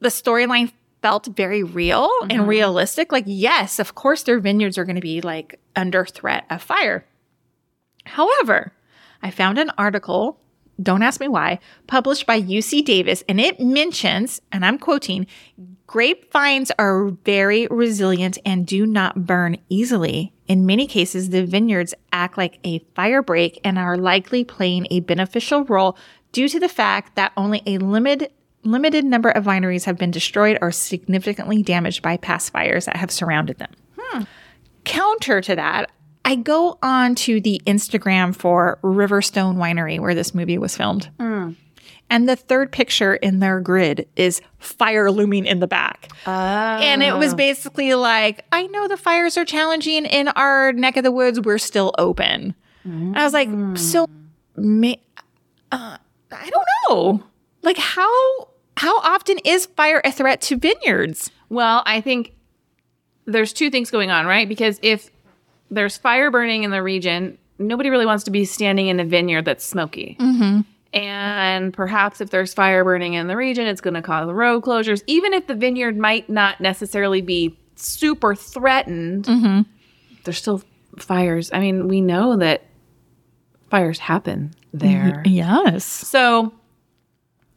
the 0.00 0.08
storyline 0.08 0.72
felt 1.08 1.24
very 1.28 1.62
real 1.62 2.10
and 2.22 2.32
mm-hmm. 2.32 2.48
realistic. 2.50 3.12
Like, 3.12 3.24
yes, 3.26 3.78
of 3.78 3.94
course, 3.94 4.24
their 4.24 4.40
vineyards 4.40 4.76
are 4.76 4.84
going 4.84 4.96
to 4.96 5.00
be 5.00 5.22
like 5.22 5.58
under 5.74 6.04
threat 6.04 6.44
of 6.50 6.60
fire. 6.60 7.06
However, 8.04 8.74
I 9.22 9.30
found 9.30 9.56
an 9.56 9.70
article, 9.78 10.38
don't 10.82 11.02
ask 11.02 11.18
me 11.18 11.26
why, 11.26 11.60
published 11.86 12.26
by 12.26 12.42
UC 12.42 12.84
Davis, 12.84 13.24
and 13.26 13.40
it 13.40 13.58
mentions, 13.58 14.42
and 14.52 14.66
I'm 14.66 14.76
quoting, 14.76 15.26
grapevines 15.86 16.70
are 16.78 17.06
very 17.24 17.66
resilient 17.70 18.36
and 18.44 18.66
do 18.66 18.84
not 18.84 19.24
burn 19.24 19.56
easily. 19.70 20.34
In 20.46 20.66
many 20.66 20.86
cases, 20.86 21.30
the 21.30 21.46
vineyards 21.46 21.94
act 22.12 22.36
like 22.36 22.58
a 22.64 22.80
fire 22.94 23.22
break 23.22 23.58
and 23.64 23.78
are 23.78 23.96
likely 23.96 24.44
playing 24.44 24.86
a 24.90 25.00
beneficial 25.00 25.64
role 25.64 25.96
due 26.32 26.50
to 26.50 26.60
the 26.60 26.68
fact 26.68 27.16
that 27.16 27.32
only 27.34 27.62
a 27.64 27.78
limited 27.78 28.30
limited 28.64 29.04
number 29.04 29.30
of 29.30 29.44
wineries 29.44 29.84
have 29.84 29.96
been 29.96 30.10
destroyed 30.10 30.58
or 30.60 30.70
significantly 30.72 31.62
damaged 31.62 32.02
by 32.02 32.16
past 32.16 32.52
fires 32.52 32.86
that 32.86 32.96
have 32.96 33.10
surrounded 33.10 33.58
them. 33.58 33.72
Hmm. 33.98 34.22
Counter 34.84 35.40
to 35.42 35.56
that, 35.56 35.90
I 36.24 36.34
go 36.34 36.78
on 36.82 37.14
to 37.16 37.40
the 37.40 37.60
Instagram 37.66 38.34
for 38.34 38.78
Riverstone 38.82 39.56
Winery 39.56 39.98
where 39.98 40.14
this 40.14 40.34
movie 40.34 40.58
was 40.58 40.76
filmed. 40.76 41.10
Hmm. 41.18 41.52
And 42.10 42.28
the 42.28 42.36
third 42.36 42.72
picture 42.72 43.14
in 43.14 43.40
their 43.40 43.60
grid 43.60 44.08
is 44.16 44.40
fire 44.58 45.10
looming 45.10 45.44
in 45.44 45.60
the 45.60 45.66
back. 45.66 46.08
And 46.80 47.02
it 47.02 47.14
was 47.16 47.34
oh. 47.34 47.36
basically 47.36 47.94
like, 47.94 48.46
I 48.50 48.66
know 48.68 48.88
the 48.88 48.96
fires 48.96 49.36
are 49.36 49.44
challenging 49.44 50.06
in 50.06 50.28
our 50.28 50.72
neck 50.72 50.96
of 50.96 51.04
the 51.04 51.12
woods. 51.12 51.38
We're 51.40 51.58
still 51.58 51.94
open. 51.98 52.54
And 52.84 53.18
I 53.18 53.24
was 53.24 53.34
like, 53.34 53.48
hmm. 53.48 53.76
so, 53.76 54.08
may, 54.56 55.00
uh, 55.70 55.98
I 56.32 56.50
don't 56.50 56.66
know. 56.88 57.24
Like, 57.68 57.76
how 57.76 58.48
how 58.78 58.98
often 59.00 59.36
is 59.44 59.66
fire 59.66 60.00
a 60.02 60.10
threat 60.10 60.40
to 60.40 60.56
vineyards? 60.56 61.30
Well, 61.50 61.82
I 61.84 62.00
think 62.00 62.32
there's 63.26 63.52
two 63.52 63.68
things 63.68 63.90
going 63.90 64.10
on, 64.10 64.24
right? 64.24 64.48
Because 64.48 64.80
if 64.80 65.10
there's 65.70 65.98
fire 65.98 66.30
burning 66.30 66.62
in 66.62 66.70
the 66.70 66.82
region, 66.82 67.36
nobody 67.58 67.90
really 67.90 68.06
wants 68.06 68.24
to 68.24 68.30
be 68.30 68.46
standing 68.46 68.86
in 68.86 69.00
a 69.00 69.04
vineyard 69.04 69.44
that's 69.44 69.66
smoky. 69.66 70.16
Mm-hmm. 70.18 70.60
And 70.98 71.74
perhaps 71.74 72.22
if 72.22 72.30
there's 72.30 72.54
fire 72.54 72.84
burning 72.84 73.12
in 73.12 73.26
the 73.26 73.36
region, 73.36 73.66
it's 73.66 73.82
going 73.82 73.92
to 73.92 74.00
cause 74.00 74.32
road 74.32 74.62
closures. 74.62 75.02
Even 75.06 75.34
if 75.34 75.46
the 75.46 75.54
vineyard 75.54 75.98
might 75.98 76.30
not 76.30 76.62
necessarily 76.62 77.20
be 77.20 77.54
super 77.76 78.34
threatened, 78.34 79.24
mm-hmm. 79.24 79.70
there's 80.24 80.38
still 80.38 80.62
fires. 80.96 81.50
I 81.52 81.58
mean, 81.58 81.86
we 81.86 82.00
know 82.00 82.38
that 82.38 82.62
fires 83.68 83.98
happen 83.98 84.54
there. 84.72 85.22
Yes. 85.26 85.84
So 85.84 86.54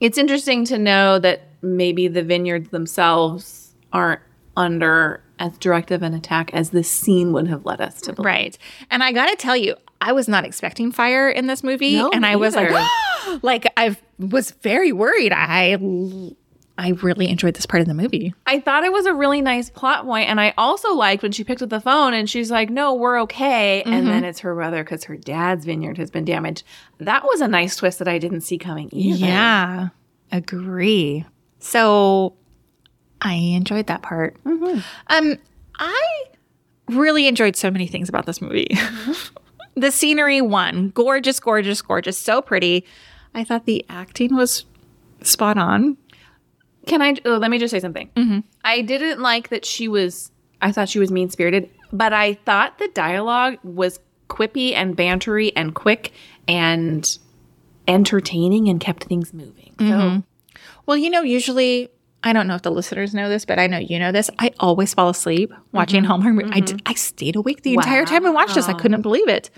it's 0.02 0.18
interesting 0.18 0.66
to 0.66 0.78
know 0.78 1.20
that 1.20 1.44
maybe 1.62 2.08
the 2.10 2.24
vineyards 2.24 2.70
themselves 2.70 3.74
aren't 3.94 4.22
under 4.58 5.24
as 5.40 5.58
direct 5.60 5.92
of 5.92 6.04
an 6.04 6.14
attack 6.14 6.54
as 6.54 6.72
this 6.72 6.90
scene 6.90 7.32
would 7.34 7.48
have 7.48 7.66
led 7.66 7.80
us 7.80 8.02
to 8.02 8.14
believe. 8.14 8.26
Right. 8.26 8.58
And 8.90 9.04
I 9.04 9.12
got 9.12 9.28
to 9.28 9.36
tell 9.36 9.56
you, 9.56 9.76
I 10.02 10.12
was 10.12 10.28
not 10.28 10.44
expecting 10.44 10.92
fire 10.92 11.30
in 11.30 11.48
this 11.48 11.64
movie 11.64 11.96
No, 11.96 12.10
and 12.10 12.26
I 12.26 12.36
was 12.36 12.56
like 12.56 12.72
like 13.44 13.72
I 13.78 13.96
was 14.20 14.52
very 14.52 14.92
worried. 14.92 15.32
I 15.32 15.78
I 16.78 16.90
really 16.90 17.30
enjoyed 17.30 17.54
this 17.56 17.66
part 17.66 17.82
of 17.82 17.88
the 17.88 17.94
movie. 17.94 18.34
I 18.48 18.60
thought 18.60 18.84
it 18.84 18.92
was 18.92 19.06
a 19.06 19.14
really 19.14 19.42
nice 19.42 19.70
plot 19.70 20.06
point, 20.06 20.30
and 20.30 20.40
I 20.40 20.54
also 20.58 20.94
liked 20.94 21.22
when 21.22 21.32
she 21.32 21.44
picked 21.44 21.62
up 21.62 21.70
the 21.70 21.82
phone 21.82 22.14
and 22.14 22.30
she's 22.30 22.50
like, 22.50 22.70
"No, 22.70 22.94
we're 22.94 23.22
okay," 23.22 23.84
and 23.84 23.94
mm-hmm. 23.94 24.08
then 24.08 24.24
it's 24.24 24.40
her 24.40 24.56
brother 24.56 24.84
because 24.84 25.04
her 25.06 25.18
dad's 25.18 25.66
vineyard 25.66 25.98
has 25.98 26.10
been 26.10 26.26
damaged. 26.26 26.64
That 26.98 27.24
was 27.24 27.42
a 27.42 27.48
nice 27.48 27.76
twist 27.76 28.00
that 28.00 28.08
I 28.08 28.18
didn't 28.18 28.42
see 28.42 28.58
coming 28.58 28.90
either. 28.92 29.26
Yeah. 29.26 29.90
Agree. 30.32 31.26
So 31.60 32.34
I 33.22 33.34
enjoyed 33.34 33.88
that 33.88 34.02
part. 34.02 34.42
Mm-hmm. 34.44 34.80
Um 35.08 35.38
I 35.78 36.24
really 36.88 37.28
enjoyed 37.28 37.56
so 37.56 37.70
many 37.70 37.88
things 37.88 38.10
about 38.10 38.26
this 38.26 38.42
movie. 38.42 38.68
Mm-hmm. 38.72 39.36
the 39.80 39.92
scenery 39.92 40.42
one, 40.42 40.90
gorgeous, 40.90 41.40
gorgeous, 41.40 41.82
gorgeous, 41.82 42.18
so 42.18 42.42
pretty. 42.42 42.86
I 43.34 43.44
thought 43.44 43.66
the 43.66 43.86
acting 43.90 44.36
was 44.36 44.66
spot 45.22 45.58
on. 45.58 45.98
Can 46.88 47.02
I? 47.02 47.16
Oh, 47.26 47.38
let 47.38 47.52
me 47.52 47.60
just 47.60 47.72
say 47.72 47.80
something. 47.80 48.10
Mm-hmm. 48.16 48.40
I 48.64 48.82
didn't 48.82 49.20
like 49.20 49.50
that 49.50 49.66
she 49.66 49.88
was. 49.88 50.32
I 50.62 50.72
thought 50.72 50.90
she 50.90 51.00
was 51.00 51.12
mean 51.12 51.30
spirited, 51.30 51.70
but 51.92 52.14
I 52.14 52.36
thought 52.46 52.78
the 52.80 52.88
dialogue 52.90 53.58
was 53.64 54.00
quippy 54.30 54.74
and 54.74 54.96
bantery 54.96 55.52
and 55.56 55.76
quick 55.76 56.12
and 56.48 57.18
entertaining 57.88 58.70
and 58.70 58.80
kept 58.80 59.06
things 59.06 59.34
moving. 59.34 59.74
So 59.80 59.86
mm-hmm. 59.86 60.20
Well, 60.86 60.98
you 60.98 61.10
know, 61.10 61.22
usually 61.22 61.90
I 62.24 62.34
don't 62.34 62.48
know 62.48 62.56
if 62.56 62.62
the 62.62 62.72
listeners 62.72 63.14
know 63.14 63.30
this, 63.30 63.46
but 63.46 63.60
I 63.60 63.68
know 63.68 63.78
you 63.78 64.00
know 64.00 64.12
this. 64.12 64.30
I 64.40 64.52
always 64.60 64.94
fall 64.94 65.10
asleep 65.10 65.52
watching 65.72 66.02
mm-hmm. 66.02 66.12
Hallmark. 66.12 66.54
movies. 66.54 66.76
I 66.86 66.94
stayed 66.94 67.36
awake 67.36 67.64
the 67.64 67.74
entire 67.74 68.06
time 68.06 68.26
I 68.26 68.30
watched 68.30 68.56
this. 68.56 68.68
I 68.68 68.74
couldn't 68.74 69.02
believe 69.02 69.28
it. 69.28 69.50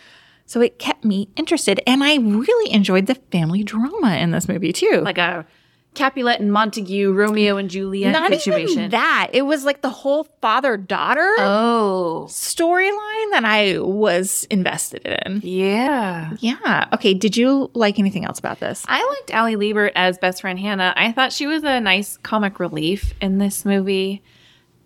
So 0.45 0.59
it 0.61 0.77
kept 0.77 1.05
me 1.05 1.29
interested, 1.37 1.81
and 1.87 2.03
I 2.03 2.17
really 2.17 2.73
enjoyed 2.73 3.05
the 3.05 3.15
family 3.15 3.63
drama 3.63 4.17
in 4.17 4.31
this 4.31 4.47
movie 4.47 4.73
too. 4.73 5.01
like 5.03 5.17
a 5.17 5.45
Capulet 5.93 6.39
and 6.39 6.51
Montague, 6.51 7.11
Romeo 7.13 7.57
and 7.57 7.69
Juliet 7.69 8.13
not 8.13 8.31
situation. 8.31 8.69
even 8.79 8.89
that. 8.91 9.29
It 9.33 9.43
was 9.43 9.63
like 9.63 9.81
the 9.81 9.89
whole 9.91 10.23
father 10.41 10.75
daughter 10.75 11.35
Oh, 11.39 12.25
storyline 12.29 13.31
that 13.31 13.43
I 13.45 13.77
was 13.79 14.45
invested 14.49 15.05
in. 15.05 15.41
yeah. 15.43 16.31
Yeah. 16.39 16.87
Okay. 16.93 17.13
Did 17.13 17.37
you 17.37 17.69
like 17.75 17.99
anything 17.99 18.25
else 18.25 18.39
about 18.39 18.59
this? 18.59 18.83
I 18.87 19.05
liked 19.05 19.33
Ali 19.33 19.55
Liebert 19.55 19.91
as 19.95 20.17
best 20.17 20.41
friend 20.41 20.57
Hannah. 20.59 20.93
I 20.95 21.11
thought 21.11 21.31
she 21.31 21.45
was 21.47 21.63
a 21.63 21.79
nice 21.79 22.17
comic 22.17 22.59
relief 22.59 23.13
in 23.21 23.37
this 23.37 23.63
movie. 23.63 24.23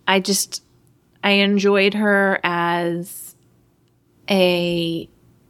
I 0.06 0.20
just 0.20 0.62
I 1.24 1.30
enjoyed 1.30 1.94
her 1.94 2.38
as 2.44 3.34
a 4.30 5.08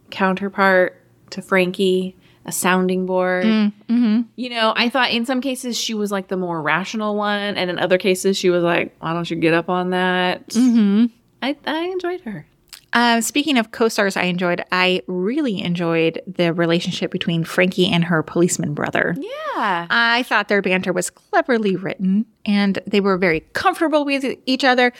counterpart 0.09 0.95
to 1.31 1.41
Frankie, 1.41 2.15
a 2.45 2.51
sounding 2.51 3.05
board. 3.05 3.45
You 3.45 4.49
know, 4.49 4.73
I 4.75 4.89
thought 4.89 5.11
in 5.11 5.25
some 5.25 5.41
cases 5.41 5.77
she 5.77 5.93
was 5.93 6.11
like 6.11 6.27
the 6.27 6.37
more 6.37 6.61
rational 6.61 7.15
one, 7.15 7.57
and 7.57 7.69
in 7.69 7.79
other 7.79 7.97
cases 7.97 8.37
she 8.37 8.49
was 8.49 8.63
like, 8.63 8.95
"Why 8.99 9.13
don't 9.13 9.29
you 9.29 9.37
get 9.37 9.53
up 9.53 9.69
on 9.69 9.91
that?" 9.91 10.47
Mm-hmm. 10.49 11.05
I 11.41 11.55
I 11.65 11.79
enjoyed 11.85 12.21
her. 12.21 12.45
Uh, 12.91 13.21
speaking 13.21 13.57
of 13.57 13.71
co-stars, 13.71 14.17
I 14.17 14.23
enjoyed. 14.23 14.63
I 14.71 15.03
really 15.05 15.61
enjoyed 15.61 16.21
the 16.25 16.53
relationship 16.53 17.11
between 17.11 17.43
Frankie 17.43 17.87
and 17.87 18.03
her 18.05 18.23
policeman 18.23 18.73
brother. 18.73 19.15
Yeah. 19.17 19.85
I 19.89 20.23
thought 20.23 20.47
their 20.47 20.61
banter 20.61 20.91
was 20.91 21.09
cleverly 21.11 21.75
written, 21.75 22.25
and 22.45 22.79
they 22.87 22.99
were 22.99 23.17
very 23.17 23.41
comfortable 23.53 24.05
with 24.05 24.25
each 24.47 24.63
other. 24.63 24.91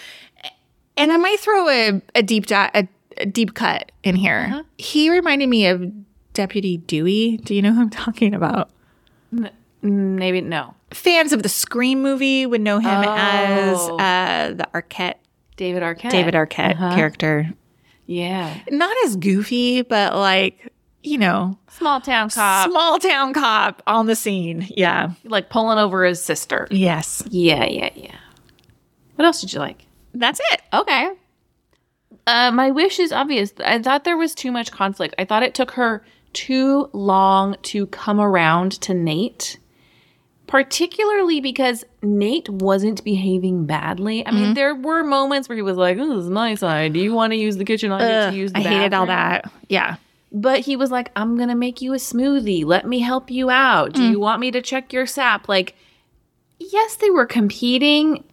And 0.98 1.12
I 1.12 1.18
might 1.18 1.40
throw 1.40 1.68
a, 1.68 2.02
a 2.14 2.22
deep 2.22 2.46
di- 2.46 2.72
a, 2.76 2.88
a 3.18 3.26
deep 3.26 3.56
cut 3.56 3.92
in 4.04 4.16
here. 4.16 4.64
He 4.78 5.10
reminded 5.10 5.50
me 5.50 5.66
of 5.66 5.92
Deputy 6.34 6.78
Dewey. 6.78 7.38
Do 7.38 7.54
you 7.56 7.62
know 7.62 7.74
who 7.74 7.82
I'm 7.82 7.90
talking 8.06 8.34
about? 8.34 8.70
Maybe 9.82 10.42
no. 10.42 10.76
Fans 10.92 11.32
of 11.34 11.44
the 11.44 11.50
Scream 11.50 12.02
movie 12.02 12.46
would 12.46 12.62
know 12.62 12.80
him 12.80 13.04
as 13.08 13.78
Oh. 13.80 13.98
uh, 13.98 14.50
the 14.54 14.68
Arquette, 14.74 15.16
David 15.56 15.84
Arquette. 15.84 16.10
David 16.10 16.34
Arquette 16.34 16.78
character. 16.96 17.50
Yeah. 18.06 18.58
Not 18.72 18.96
as 19.06 19.16
goofy, 19.16 19.84
but 19.84 20.16
like 20.16 20.72
you 21.02 21.18
know, 21.18 21.58
Small 21.70 22.02
town 22.02 22.30
cop. 22.30 22.70
small 22.70 23.00
town 23.00 23.34
cop 23.34 23.82
on 23.88 24.06
the 24.08 24.16
scene. 24.18 24.68
Yeah. 24.76 25.12
like 25.24 25.50
pulling 25.50 25.78
over 25.78 26.04
his 26.04 26.22
sister. 26.22 26.68
Yes. 26.72 27.24
Yeah, 27.30 27.64
yeah, 27.66 27.90
yeah. 27.96 28.16
What 29.16 29.26
else 29.26 29.40
did 29.40 29.54
you 29.54 29.60
like? 29.60 29.86
That's 30.14 30.42
it. 30.52 30.62
Okay. 30.74 31.12
Uh, 32.28 32.52
my 32.52 32.72
wish 32.72 33.00
is 33.00 33.14
obvious. 33.14 33.54
I 33.64 33.80
thought 33.82 34.04
there 34.04 34.18
was 34.18 34.36
too 34.36 34.52
much 34.52 34.72
conflict. 34.74 35.16
I 35.18 35.24
thought 35.24 35.42
it 35.44 35.54
took 35.54 35.72
her 35.72 36.04
too 36.34 36.90
long 36.94 37.56
to 37.64 37.88
come 37.88 38.20
around 38.20 38.74
to 38.82 38.94
Nate, 38.94 39.60
particularly 40.48 41.42
because 41.42 41.84
Nate 42.02 42.50
wasn't 42.50 43.04
behaving 43.04 43.66
badly. 43.66 44.26
I 44.26 44.32
mean, 44.32 44.44
mm-hmm. 44.44 44.54
there 44.54 44.76
were 44.76 45.04
moments 45.04 45.50
where 45.50 45.56
he 45.56 45.62
was 45.62 45.78
like, 45.78 45.98
"Oh, 46.00 46.16
this 46.16 46.26
is 46.26 46.30
my 46.30 46.56
side. 46.56 46.94
Do 46.94 47.00
you 47.00 47.14
want 47.14 47.32
to 47.32 47.38
use 47.38 47.58
the 47.58 47.66
kitchen? 47.66 47.92
I 47.92 48.00
get 48.00 48.30
to 48.32 48.36
use 48.36 48.54
the 48.54 48.60
I 48.60 48.64
hated 48.64 48.94
all 48.94 49.08
that. 49.08 49.52
Yeah. 49.68 49.98
But 50.32 50.60
he 50.62 50.76
was 50.76 50.92
like, 50.92 51.12
I'm 51.16 51.38
going 51.38 51.50
to 51.50 51.56
make 51.56 51.82
you 51.82 51.94
a 51.94 51.98
smoothie. 51.98 52.64
Let 52.64 52.86
me 52.86 53.00
help 53.00 53.32
you 53.32 53.50
out. 53.50 53.94
Do 53.94 54.02
mm. 54.02 54.12
you 54.12 54.20
want 54.20 54.40
me 54.40 54.52
to 54.52 54.62
check 54.62 54.94
your 54.94 55.08
sap? 55.08 55.50
Like, 55.50 55.76
yes, 56.60 56.98
they 56.98 57.10
were 57.10 57.26
competing, 57.26 58.24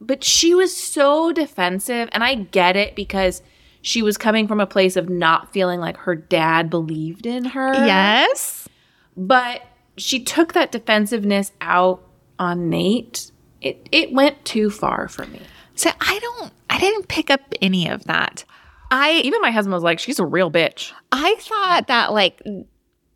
but 0.00 0.22
she 0.22 0.54
was 0.54 0.76
so 0.76 1.32
defensive. 1.32 2.10
And 2.12 2.22
I 2.22 2.34
get 2.34 2.76
it 2.76 2.94
because 2.94 3.42
she 3.84 4.00
was 4.00 4.16
coming 4.16 4.48
from 4.48 4.60
a 4.60 4.66
place 4.66 4.96
of 4.96 5.10
not 5.10 5.52
feeling 5.52 5.78
like 5.78 5.98
her 5.98 6.14
dad 6.14 6.70
believed 6.70 7.26
in 7.26 7.44
her. 7.44 7.74
Yes. 7.74 8.66
But 9.14 9.60
she 9.98 10.24
took 10.24 10.54
that 10.54 10.72
defensiveness 10.72 11.52
out 11.60 12.02
on 12.38 12.70
Nate. 12.70 13.30
It, 13.60 13.86
it 13.92 14.10
went 14.12 14.42
too 14.46 14.70
far 14.70 15.06
for 15.08 15.26
me. 15.26 15.40
So 15.74 15.90
I 16.00 16.18
don't 16.18 16.52
I 16.70 16.78
didn't 16.80 17.08
pick 17.08 17.30
up 17.30 17.40
any 17.60 17.86
of 17.88 18.04
that. 18.04 18.44
I 18.90 19.20
Even 19.22 19.42
my 19.42 19.50
husband 19.50 19.74
was 19.74 19.82
like, 19.82 19.98
she's 19.98 20.18
a 20.18 20.24
real 20.26 20.50
bitch. 20.50 20.92
I 21.12 21.36
thought 21.38 21.88
that 21.88 22.12
like 22.14 22.40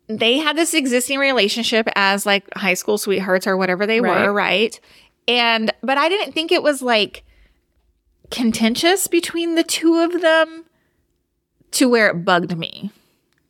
they 0.07 0.37
had 0.37 0.55
this 0.55 0.75
existing 0.75 1.17
relationship 1.17 1.87
as 1.95 2.25
like 2.27 2.45
high 2.55 2.73
school 2.75 2.97
sweethearts 2.99 3.47
or 3.47 3.57
whatever 3.57 3.87
they 3.87 4.01
Right. 4.01 4.25
were, 4.27 4.31
right? 4.33 4.79
And 5.27 5.73
but 5.81 5.97
I 5.97 6.09
didn't 6.09 6.33
think 6.33 6.51
it 6.51 6.61
was 6.61 6.81
like 6.83 7.23
contentious 8.31 9.07
between 9.07 9.55
the 9.55 9.63
two 9.63 9.97
of 9.97 10.21
them 10.21 10.65
to 11.71 11.89
where 11.89 12.09
it 12.09 12.25
bugged 12.25 12.57
me. 12.57 12.91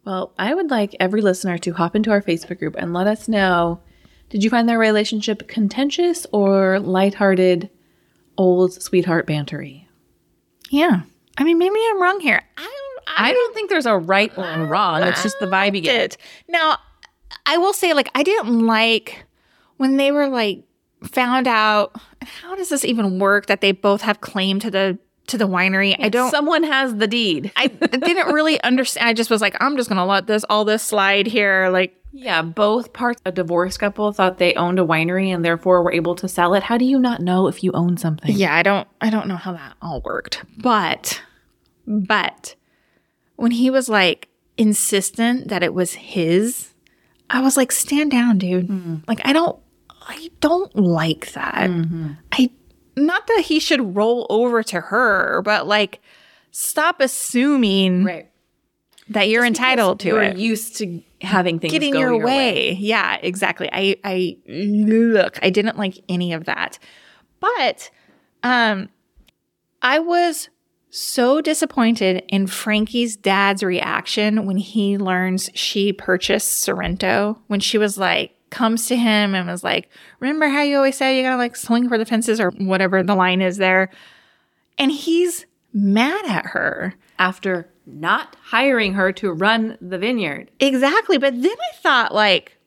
Well, 0.05 0.33
I 0.39 0.53
would 0.53 0.71
like 0.71 0.95
every 0.99 1.21
listener 1.21 1.57
to 1.59 1.73
hop 1.73 1.95
into 1.95 2.11
our 2.11 2.21
Facebook 2.21 2.59
group 2.59 2.75
and 2.77 2.93
let 2.93 3.07
us 3.07 3.27
know 3.27 3.81
did 4.29 4.43
you 4.43 4.49
find 4.49 4.69
their 4.69 4.77
relationship 4.77 5.47
contentious 5.47 6.27
or 6.31 6.79
lighthearted, 6.79 7.69
old 8.37 8.73
sweetheart 8.73 9.25
bantery? 9.25 9.85
Yeah. 10.69 11.01
I 11.37 11.43
mean, 11.43 11.57
maybe 11.57 11.79
I'm 11.89 12.01
wrong 12.01 12.19
here. 12.19 12.41
I 12.57 12.61
don't 12.61 12.89
I 13.17 13.33
don't 13.33 13.55
think 13.55 13.69
there's 13.69 13.87
a 13.87 13.97
right 13.97 14.31
or 14.37 14.65
wrong. 14.65 15.01
It's 15.03 15.23
just 15.23 15.39
the 15.39 15.47
vibe 15.47 15.75
you 15.75 15.81
get. 15.81 16.01
it. 16.01 16.17
Now, 16.47 16.77
I 17.45 17.57
will 17.57 17.73
say, 17.73 17.93
like, 17.93 18.09
I 18.13 18.21
didn't 18.21 18.65
like 18.65 19.25
when 19.77 19.97
they 19.97 20.11
were 20.11 20.27
like 20.27 20.63
found 21.03 21.47
out. 21.47 21.95
How 22.21 22.55
does 22.55 22.69
this 22.69 22.83
even 22.85 23.19
work? 23.19 23.45
That 23.47 23.61
they 23.61 23.71
both 23.71 24.01
have 24.01 24.21
claim 24.21 24.59
to 24.59 24.69
the 24.71 24.97
to 25.27 25.37
the 25.37 25.47
winery. 25.47 25.95
I 25.99 26.09
don't. 26.09 26.31
Someone 26.31 26.63
has 26.63 26.95
the 26.95 27.07
deed. 27.07 27.51
I 27.55 27.67
didn't 27.67 28.33
really 28.33 28.61
understand. 28.63 29.07
I 29.07 29.13
just 29.13 29.29
was 29.29 29.41
like, 29.41 29.55
I'm 29.59 29.77
just 29.77 29.87
gonna 29.89 30.05
let 30.05 30.27
this 30.27 30.43
all 30.49 30.65
this 30.65 30.81
slide 30.83 31.27
here. 31.27 31.69
Like, 31.69 31.95
Yeah, 32.11 32.41
both 32.41 32.93
parts. 32.93 33.21
A 33.25 33.31
divorced 33.31 33.79
couple 33.79 34.11
thought 34.11 34.39
they 34.39 34.55
owned 34.55 34.79
a 34.79 34.83
winery 34.85 35.27
and 35.33 35.45
therefore 35.45 35.83
were 35.83 35.91
able 35.93 36.15
to 36.15 36.27
sell 36.27 36.53
it. 36.55 36.63
How 36.63 36.77
do 36.77 36.85
you 36.85 36.97
not 36.99 37.21
know 37.21 37.47
if 37.47 37.63
you 37.63 37.71
own 37.73 37.97
something? 37.97 38.31
yeah, 38.35 38.55
I 38.55 38.63
don't. 38.63 38.87
I 39.01 39.09
don't 39.11 39.27
know 39.27 39.35
how 39.37 39.53
that 39.53 39.75
all 39.81 40.01
worked, 40.01 40.43
but, 40.57 41.21
but 41.85 42.55
when 43.35 43.51
he 43.51 43.69
was 43.69 43.87
like 43.87 44.29
insistent 44.57 45.47
that 45.47 45.63
it 45.63 45.73
was 45.73 45.93
his, 45.93 46.73
I 47.29 47.39
was 47.41 47.55
like, 47.55 47.71
stand 47.71 48.11
down, 48.11 48.37
dude. 48.39 48.65
Hmm. 48.67 48.95
Like, 49.07 49.21
I 49.23 49.31
don't. 49.33 49.57
I 50.09 50.31
don't 50.39 50.75
like 50.75 51.33
that. 51.33 51.69
I 52.31 52.49
not 52.95 53.27
that 53.27 53.43
he 53.45 53.59
should 53.59 53.95
roll 53.95 54.25
over 54.29 54.63
to 54.63 54.81
her, 54.81 55.41
but 55.43 55.67
like 55.67 56.01
stop 56.51 56.99
assuming 56.99 58.03
right. 58.03 58.29
that 59.09 59.29
you're 59.29 59.45
entitled 59.45 59.99
to 60.01 60.07
You're 60.07 60.23
it. 60.23 60.37
used 60.37 60.77
to 60.77 61.01
having 61.21 61.59
things 61.59 61.71
Getting 61.71 61.93
go 61.93 61.99
your, 61.99 62.13
your, 62.15 62.25
way. 62.25 62.71
Yeah, 62.73 63.17
exactly. 63.21 63.69
I 63.71 63.97
I 64.03 64.37
look, 64.47 65.37
I 65.43 65.51
didn't 65.51 65.77
like 65.77 66.03
any 66.09 66.33
of 66.33 66.45
that. 66.45 66.79
But 67.39 67.91
um 68.41 68.89
I 69.83 69.99
was 69.99 70.49
so 70.89 71.39
disappointed 71.39 72.23
in 72.29 72.47
Frankie's 72.47 73.15
dad's 73.15 73.61
reaction 73.61 74.47
when 74.47 74.57
he 74.57 74.97
learns 74.97 75.51
she 75.53 75.93
purchased 75.93 76.61
Sorrento. 76.61 77.39
When 77.45 77.59
she 77.59 77.77
was 77.77 77.95
like, 77.95 78.35
comes 78.49 78.87
to 78.87 78.95
him 78.95 79.35
and 79.35 79.47
was 79.47 79.63
like, 79.63 79.89
Remember 80.19 80.47
how 80.47 80.61
you 80.61 80.77
always 80.77 80.97
say 80.97 81.17
you 81.17 81.23
gotta 81.23 81.37
like 81.37 81.55
swing 81.55 81.87
for 81.87 81.97
the 81.97 82.05
fences 82.05 82.39
or 82.39 82.51
whatever 82.51 83.03
the 83.03 83.15
line 83.15 83.41
is 83.41 83.57
there? 83.57 83.89
And 84.77 84.91
he's 84.91 85.45
mad 85.73 86.25
at 86.25 86.47
her. 86.47 86.95
After 87.17 87.69
not 87.85 88.35
hiring 88.41 88.93
her 88.93 89.11
to 89.13 89.31
run 89.31 89.77
the 89.81 89.97
vineyard. 89.97 90.51
Exactly. 90.59 91.17
But 91.17 91.41
then 91.41 91.51
I 91.51 91.75
thought 91.81 92.13
like 92.13 92.57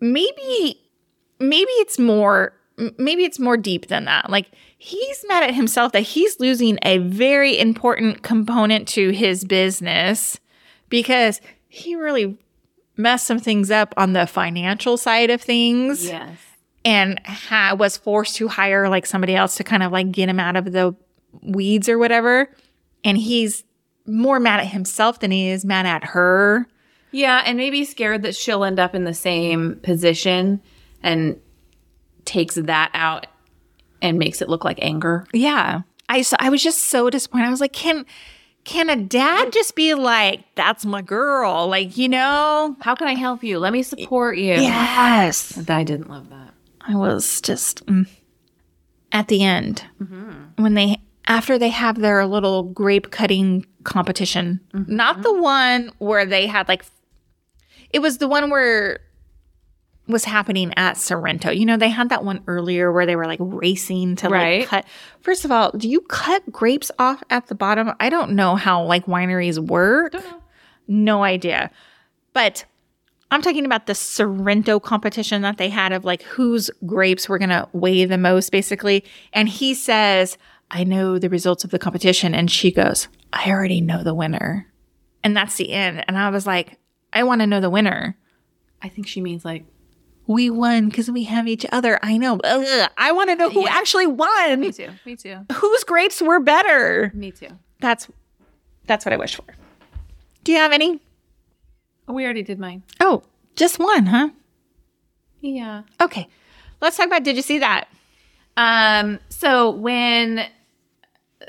maybe 0.00 0.80
maybe 1.38 1.70
it's 1.72 1.98
more 1.98 2.54
maybe 2.98 3.24
it's 3.24 3.38
more 3.38 3.56
deep 3.56 3.86
than 3.88 4.04
that. 4.06 4.30
Like 4.30 4.50
he's 4.78 5.24
mad 5.28 5.44
at 5.44 5.54
himself 5.54 5.92
that 5.92 6.00
he's 6.00 6.40
losing 6.40 6.78
a 6.82 6.98
very 6.98 7.58
important 7.58 8.22
component 8.22 8.88
to 8.88 9.10
his 9.10 9.44
business 9.44 10.40
because 10.88 11.40
he 11.68 11.94
really 11.94 12.38
messed 12.96 13.26
some 13.26 13.38
things 13.38 13.70
up 13.70 13.92
on 13.96 14.12
the 14.12 14.26
financial 14.26 14.96
side 14.96 15.30
of 15.30 15.40
things 15.42 16.06
Yes. 16.06 16.38
and 16.84 17.20
ha- 17.26 17.74
was 17.78 17.96
forced 17.96 18.36
to 18.36 18.48
hire 18.48 18.88
like 18.88 19.06
somebody 19.06 19.34
else 19.34 19.56
to 19.56 19.64
kind 19.64 19.82
of 19.82 19.90
like 19.92 20.12
get 20.12 20.28
him 20.28 20.38
out 20.40 20.56
of 20.56 20.72
the 20.72 20.94
weeds 21.42 21.88
or 21.88 21.98
whatever. 21.98 22.48
And 23.04 23.18
he's 23.18 23.64
more 24.06 24.38
mad 24.38 24.60
at 24.60 24.66
himself 24.68 25.20
than 25.20 25.30
he 25.30 25.48
is 25.48 25.64
mad 25.64 25.86
at 25.86 26.04
her. 26.04 26.66
Yeah, 27.10 27.42
and 27.46 27.56
maybe 27.56 27.84
scared 27.84 28.22
that 28.22 28.34
she'll 28.34 28.64
end 28.64 28.78
up 28.80 28.94
in 28.94 29.04
the 29.04 29.14
same 29.14 29.76
position 29.82 30.60
and 31.02 31.40
takes 32.24 32.54
that 32.56 32.90
out 32.94 33.26
and 34.02 34.18
makes 34.18 34.42
it 34.42 34.48
look 34.48 34.64
like 34.64 34.78
anger. 34.82 35.26
Yeah. 35.32 35.82
I 36.08 36.22
so 36.22 36.36
I 36.40 36.48
was 36.50 36.62
just 36.62 36.84
so 36.84 37.08
disappointed. 37.10 37.46
I 37.46 37.50
was 37.50 37.60
like, 37.60 37.72
can 37.72 38.04
can 38.64 38.88
a 38.88 38.96
dad 38.96 39.52
just 39.52 39.74
be 39.74 39.94
like, 39.94 40.42
that's 40.54 40.84
my 40.84 41.02
girl? 41.02 41.68
Like, 41.68 41.96
you 41.96 42.08
know? 42.08 42.76
How 42.80 42.94
can 42.94 43.08
I 43.08 43.14
help 43.14 43.44
you? 43.44 43.58
Let 43.58 43.72
me 43.72 43.82
support 43.82 44.38
you. 44.38 44.54
Yes. 44.54 45.68
I 45.68 45.84
didn't 45.84 46.08
love 46.08 46.30
that. 46.30 46.54
I 46.80 46.96
was 46.96 47.40
just 47.40 47.84
mm. 47.86 48.06
at 49.12 49.28
the 49.28 49.42
end 49.42 49.84
when 50.56 50.74
they 50.74 51.00
after 51.26 51.58
they 51.58 51.70
have 51.70 52.00
their 52.00 52.26
little 52.26 52.64
grape 52.64 53.10
cutting 53.10 53.64
competition. 53.84 54.60
Not 54.72 55.22
the 55.22 55.32
one 55.32 55.90
where 55.98 56.26
they 56.26 56.46
had 56.46 56.68
like 56.68 56.84
it 57.90 58.00
was 58.00 58.18
the 58.18 58.28
one 58.28 58.50
where 58.50 59.00
was 60.06 60.24
happening 60.24 60.72
at 60.76 60.96
Sorrento. 60.98 61.50
You 61.50 61.64
know, 61.64 61.76
they 61.76 61.88
had 61.88 62.10
that 62.10 62.24
one 62.24 62.42
earlier 62.46 62.92
where 62.92 63.06
they 63.06 63.16
were 63.16 63.26
like 63.26 63.38
racing 63.40 64.16
to 64.16 64.28
Right. 64.28 64.60
like 64.60 64.68
cut. 64.68 64.86
First 65.20 65.44
of 65.44 65.50
all, 65.50 65.70
do 65.72 65.88
you 65.88 66.00
cut 66.02 66.42
grapes 66.52 66.90
off 66.98 67.22
at 67.30 67.46
the 67.46 67.54
bottom? 67.54 67.92
I 68.00 68.10
don't 68.10 68.32
know 68.32 68.54
how 68.56 68.84
like 68.84 69.06
wineries 69.06 69.58
work. 69.58 70.12
Don't 70.12 70.24
know. 70.24 70.42
No 70.86 71.22
idea. 71.24 71.70
But 72.34 72.66
I'm 73.30 73.40
talking 73.40 73.64
about 73.64 73.86
the 73.86 73.94
Sorrento 73.94 74.78
competition 74.78 75.40
that 75.42 75.56
they 75.56 75.70
had 75.70 75.92
of 75.92 76.04
like 76.04 76.22
whose 76.22 76.70
grapes 76.84 77.28
were 77.28 77.38
going 77.38 77.48
to 77.48 77.66
weigh 77.72 78.04
the 78.04 78.18
most, 78.18 78.52
basically. 78.52 79.04
And 79.32 79.48
he 79.48 79.72
says, 79.72 80.36
I 80.70 80.84
know 80.84 81.18
the 81.18 81.30
results 81.30 81.64
of 81.64 81.70
the 81.70 81.78
competition. 81.78 82.34
And 82.34 82.50
she 82.50 82.70
goes, 82.70 83.08
I 83.32 83.50
already 83.50 83.80
know 83.80 84.02
the 84.02 84.14
winner. 84.14 84.66
And 85.22 85.34
that's 85.34 85.56
the 85.56 85.72
end. 85.72 86.04
And 86.06 86.18
I 86.18 86.28
was 86.28 86.46
like, 86.46 86.78
I 87.12 87.22
want 87.22 87.40
to 87.40 87.46
know 87.46 87.60
the 87.60 87.70
winner. 87.70 88.16
I 88.82 88.88
think 88.90 89.06
she 89.06 89.22
means 89.22 89.44
like 89.44 89.64
We 90.26 90.48
won 90.48 90.88
because 90.88 91.10
we 91.10 91.24
have 91.24 91.46
each 91.46 91.66
other. 91.70 91.98
I 92.02 92.16
know. 92.16 92.40
Ugh, 92.42 92.90
I 92.96 93.12
want 93.12 93.30
to 93.30 93.36
know 93.36 93.50
who 93.50 93.66
actually 93.66 94.06
won. 94.06 94.60
me 94.60 94.72
too. 94.72 94.90
Me 95.04 95.16
too. 95.16 95.38
Whose 95.52 95.84
grapes 95.84 96.22
were 96.22 96.40
better? 96.40 97.10
Me 97.14 97.30
too. 97.30 97.48
That's 97.80 98.08
that's 98.86 99.04
what 99.04 99.12
I 99.12 99.16
wish 99.16 99.34
for. 99.36 99.44
Do 100.44 100.52
you 100.52 100.58
have 100.58 100.72
any? 100.72 101.00
Oh, 102.08 102.12
we 102.14 102.24
already 102.24 102.42
did 102.42 102.58
mine. 102.58 102.82
Oh, 103.00 103.22
just 103.56 103.78
one, 103.78 104.06
huh? 104.06 104.30
Yeah. 105.40 105.82
Okay. 106.00 106.28
Let's 106.80 106.96
talk 106.96 107.06
about 107.06 107.22
did 107.22 107.36
you 107.36 107.42
see 107.42 107.58
that? 107.58 107.88
Um, 108.56 109.18
so 109.28 109.70
when 109.70 110.46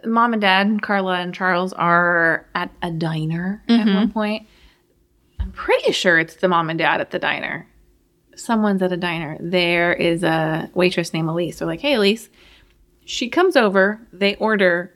mom 0.05 0.33
and 0.33 0.41
dad, 0.41 0.81
Carla 0.81 1.19
and 1.19 1.33
Charles, 1.33 1.71
are 1.73 2.45
at 2.55 2.71
a 2.81 2.91
diner 2.91 3.63
at 3.69 3.85
one 3.85 4.11
point, 4.11 4.47
I'm 5.39 5.51
pretty 5.51 5.91
sure 5.91 6.19
it's 6.19 6.35
the 6.35 6.47
mom 6.47 6.69
and 6.69 6.79
dad 6.79 6.99
at 7.01 7.11
the 7.11 7.19
diner. 7.19 7.67
Someone's 8.35 8.81
at 8.81 8.91
a 8.91 8.97
diner. 8.97 9.37
There 9.39 9.93
is 9.93 10.23
a 10.23 10.69
waitress 10.73 11.13
named 11.13 11.29
Elise. 11.29 11.59
They're 11.59 11.67
like, 11.67 11.81
hey, 11.81 11.93
Elise. 11.93 12.29
She 13.05 13.29
comes 13.29 13.55
over, 13.55 14.01
they 14.11 14.35
order, 14.35 14.91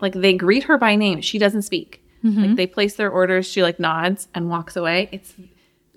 like 0.00 0.14
they 0.14 0.32
greet 0.34 0.64
her 0.64 0.78
by 0.78 0.96
name. 0.96 1.20
She 1.20 1.38
doesn't 1.38 1.62
speak. 1.62 2.02
Mm-hmm. 2.24 2.40
Like 2.42 2.56
they 2.56 2.66
place 2.66 2.94
their 2.96 3.10
orders, 3.10 3.46
she 3.46 3.62
like 3.62 3.78
nods 3.78 4.28
and 4.34 4.48
walks 4.48 4.74
away. 4.76 5.08
It's 5.12 5.34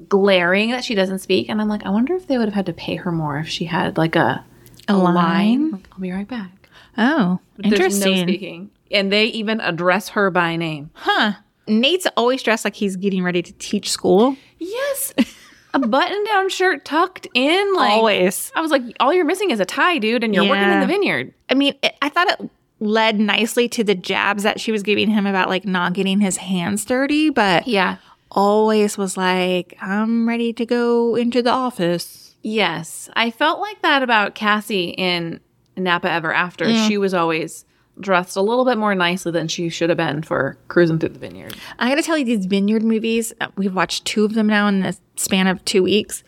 glaring 0.08 0.72
that 0.72 0.84
she 0.84 0.94
doesn't 0.96 1.20
speak. 1.20 1.50
And 1.50 1.60
I'm 1.62 1.68
like, 1.68 1.86
I 1.86 1.90
wonder 1.90 2.14
if 2.16 2.28
they 2.28 2.38
would 2.38 2.48
have 2.48 2.54
had 2.54 2.66
to 2.68 2.74
pay 2.74 2.96
her 2.96 3.12
more 3.12 3.38
if 3.40 3.48
she 3.48 3.66
had 3.66 3.98
like 3.98 4.16
a 4.16 4.44
A 4.88 4.96
line? 4.96 5.84
I'll 5.92 6.00
be 6.00 6.12
right 6.12 6.28
back. 6.28 6.70
Oh, 6.98 7.40
no 7.58 7.70
interesting. 7.70 8.28
speaking. 8.28 8.70
And 8.92 9.12
they 9.12 9.26
even 9.26 9.60
address 9.60 10.10
her 10.10 10.30
by 10.30 10.56
name. 10.56 10.92
huh. 10.94 11.34
Nate's 11.68 12.06
always 12.16 12.44
dressed 12.44 12.64
like 12.64 12.76
he's 12.76 12.96
getting 12.96 13.24
ready 13.24 13.42
to 13.42 13.52
teach 13.54 13.90
school. 13.90 14.38
Yes. 14.60 15.14
a 15.76 15.88
button 15.88 16.24
down 16.26 16.50
shirt 16.50 16.86
tucked 16.86 17.28
in. 17.34 17.74
Like 17.76 17.92
always. 17.92 18.52
I 18.56 18.62
was 18.62 18.72
like, 18.72 18.82
all 19.00 19.14
you're 19.14 19.26
missing 19.26 19.52
is 19.52 19.60
a 19.60 19.66
tie, 19.66 19.98
dude, 20.00 20.24
and 20.24 20.34
you're 20.34 20.48
working 20.48 20.72
in 20.72 20.80
the 20.80 20.88
vineyard. 20.88 21.34
I 21.50 21.54
mean, 21.54 21.76
it, 21.84 21.96
I 22.02 22.10
thought 22.10 22.28
it 22.30 22.50
led 22.80 23.20
nicely 23.20 23.68
to 23.70 23.84
the 23.84 23.96
jabs 23.96 24.44
that 24.44 24.60
she 24.60 24.72
was 24.72 24.84
giving 24.84 25.10
him 25.10 25.26
about 25.26 25.50
like 25.50 25.66
not 25.66 25.94
getting 25.94 26.20
his 26.20 26.38
hands 26.38 26.84
dirty, 26.86 27.30
but 27.30 27.68
Yeah. 27.68 27.98
always 28.32 28.98
was 28.98 29.16
like, 29.18 29.78
I'm 29.82 30.28
ready 30.28 30.52
to 30.54 30.66
go 30.66 31.16
into 31.16 31.42
the 31.42 31.52
office. 31.52 32.36
Yes. 32.42 33.10
I 33.14 33.32
felt 33.32 33.60
like 33.60 33.82
that 33.82 34.04
about 34.04 34.36
Cassie 34.36 34.90
in 34.90 35.40
Napa 35.78 36.10
Ever 36.12 36.34
After. 36.34 36.66
Mm. 36.66 36.88
She 36.88 36.98
was 36.98 37.14
always 37.14 37.66
dressed 38.00 38.36
a 38.36 38.42
little 38.42 38.66
bit 38.66 38.78
more 38.78 38.94
nicely 38.96 39.32
than 39.32 39.48
she 39.48 39.70
should 39.70 39.90
have 39.90 39.98
been 39.98 40.22
for 40.22 40.58
cruising 40.68 41.00
through 41.00 41.10
the 41.10 41.20
vineyard. 41.20 41.56
I 41.80 41.90
gotta 41.90 42.02
tell 42.04 42.18
you, 42.18 42.26
these 42.26 42.46
vineyard 42.46 42.84
movies, 42.84 43.34
uh, 43.42 43.48
we've 43.56 43.74
watched 43.76 44.06
two 44.06 44.26
of 44.26 44.34
them 44.34 44.48
now 44.48 44.68
in 44.68 44.82
the 44.82 44.98
span 45.16 45.48
of 45.48 45.64
two 45.66 45.82
weeks. 45.84 46.24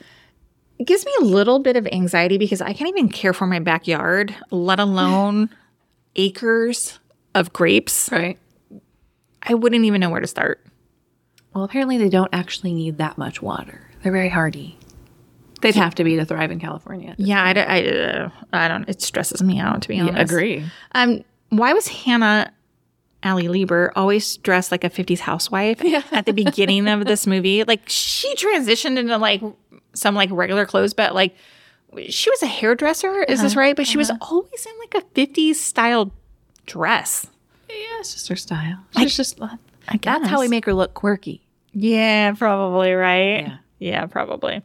It 0.80 0.86
gives 0.88 1.06
me 1.06 1.12
a 1.20 1.24
little 1.24 1.60
bit 1.60 1.76
of 1.76 1.88
anxiety 1.88 2.38
because 2.38 2.62
I 2.62 2.72
can't 2.74 2.90
even 2.90 3.10
care 3.10 3.34
for 3.34 3.48
my 3.48 3.60
backyard, 3.60 4.36
let 4.52 4.80
alone 4.80 5.50
acres 6.16 7.00
of 7.36 7.52
grapes. 7.54 8.10
Right. 8.12 8.38
I 9.44 9.54
wouldn't 9.54 9.86
even 9.86 10.02
know 10.02 10.10
where 10.10 10.22
to 10.22 10.28
start. 10.28 10.64
Well, 11.54 11.64
apparently 11.64 11.98
they 11.98 12.10
don't 12.10 12.30
actually 12.34 12.74
need 12.74 12.98
that 13.00 13.18
much 13.18 13.42
water. 13.42 13.90
They're 14.04 14.12
very 14.12 14.30
hardy. 14.30 14.78
They'd 15.62 15.74
have 15.76 15.96
to 15.96 16.04
be 16.04 16.16
to 16.18 16.26
thrive 16.26 16.52
in 16.52 16.60
California. 16.60 17.16
Yeah, 17.18 17.44
I, 17.44 17.54
don't- 17.54 17.68
I, 17.70 17.88
uh, 17.88 18.30
I 18.54 18.68
don't. 18.68 18.88
It 18.88 19.02
stresses 19.02 19.42
me 19.42 19.60
out 19.60 19.82
to 19.82 19.88
be 19.88 20.00
honest. 20.00 20.32
agree. 20.32 20.64
Um, 20.94 21.24
why 21.50 21.74
was 21.74 21.88
Hannah 21.88 22.52
Ali 23.24 23.48
Liebert 23.48 23.94
always 23.96 24.38
dressed 24.38 24.72
like 24.72 24.84
a 24.84 24.90
'50s 24.90 25.20
housewife 25.20 25.84
at 26.12 26.26
the 26.26 26.34
beginning 26.34 26.88
of 26.88 27.06
this 27.06 27.28
movie? 27.28 27.64
Like 27.64 27.82
she 27.88 28.34
transitioned 28.36 28.98
into 28.98 29.18
like 29.18 29.42
some 29.94 30.16
like 30.16 30.30
regular 30.32 30.66
clothes, 30.66 30.94
but 30.94 31.16
like 31.16 31.36
she 32.10 32.30
was 32.30 32.44
a 32.44 32.48
hairdresser. 32.48 33.24
Is 33.24 33.42
this 33.42 33.54
uh-huh. 33.54 33.62
right? 33.62 33.76
But 33.76 33.88
she 33.88 33.98
was 33.98 34.10
uh-huh. 34.10 34.36
always 34.36 34.66
in 34.66 34.80
like 34.80 35.04
a 35.04 35.08
'50s 35.08 35.56
style 35.56 36.12
dress. 36.66 37.28
Yeah, 37.70 38.00
it's 38.00 38.14
just 38.14 38.28
her 38.30 38.36
style. 38.36 38.80
It's 38.96 39.16
just 39.16 39.42
uh, 39.42 39.50
I 39.88 39.98
that's 39.98 40.28
how 40.28 40.40
we 40.40 40.48
make 40.48 40.66
her 40.66 40.74
look 40.74 40.94
quirky. 40.94 41.42
Yeah, 41.74 42.34
probably 42.34 42.94
right. 42.94 43.42
Yeah. 43.42 43.58
yeah, 43.80 44.06
probably. 44.06 44.62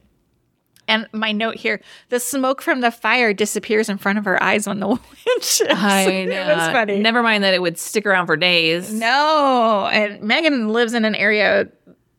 And 0.93 1.09
my 1.13 1.33
note 1.33 1.57
here: 1.57 1.81
the 2.11 2.21
smoke 2.21 2.63
from 2.63 2.81
the 2.81 2.91
fire 2.91 3.33
disappears 3.33 3.89
in 3.89 3.99
front 3.99 4.19
of 4.19 4.25
her 4.25 4.41
eyes 4.43 4.67
when 4.67 4.81
the 4.81 4.87
wind 4.89 5.01
shifts. 5.41 5.63
I 5.71 6.25
know. 6.29 6.35
it 6.51 6.57
was 6.57 6.69
funny. 6.73 6.99
Never 7.01 7.23
mind 7.23 7.43
that 7.45 7.55
it 7.55 7.63
would 7.63 7.79
stick 7.79 8.07
around 8.07 8.27
for 8.27 8.37
days. 8.37 8.93
No, 8.93 9.89
and 9.93 10.23
Megan 10.23 10.69
lives 10.69 10.95
in 10.95 11.05
an 11.05 11.15
area 11.15 11.69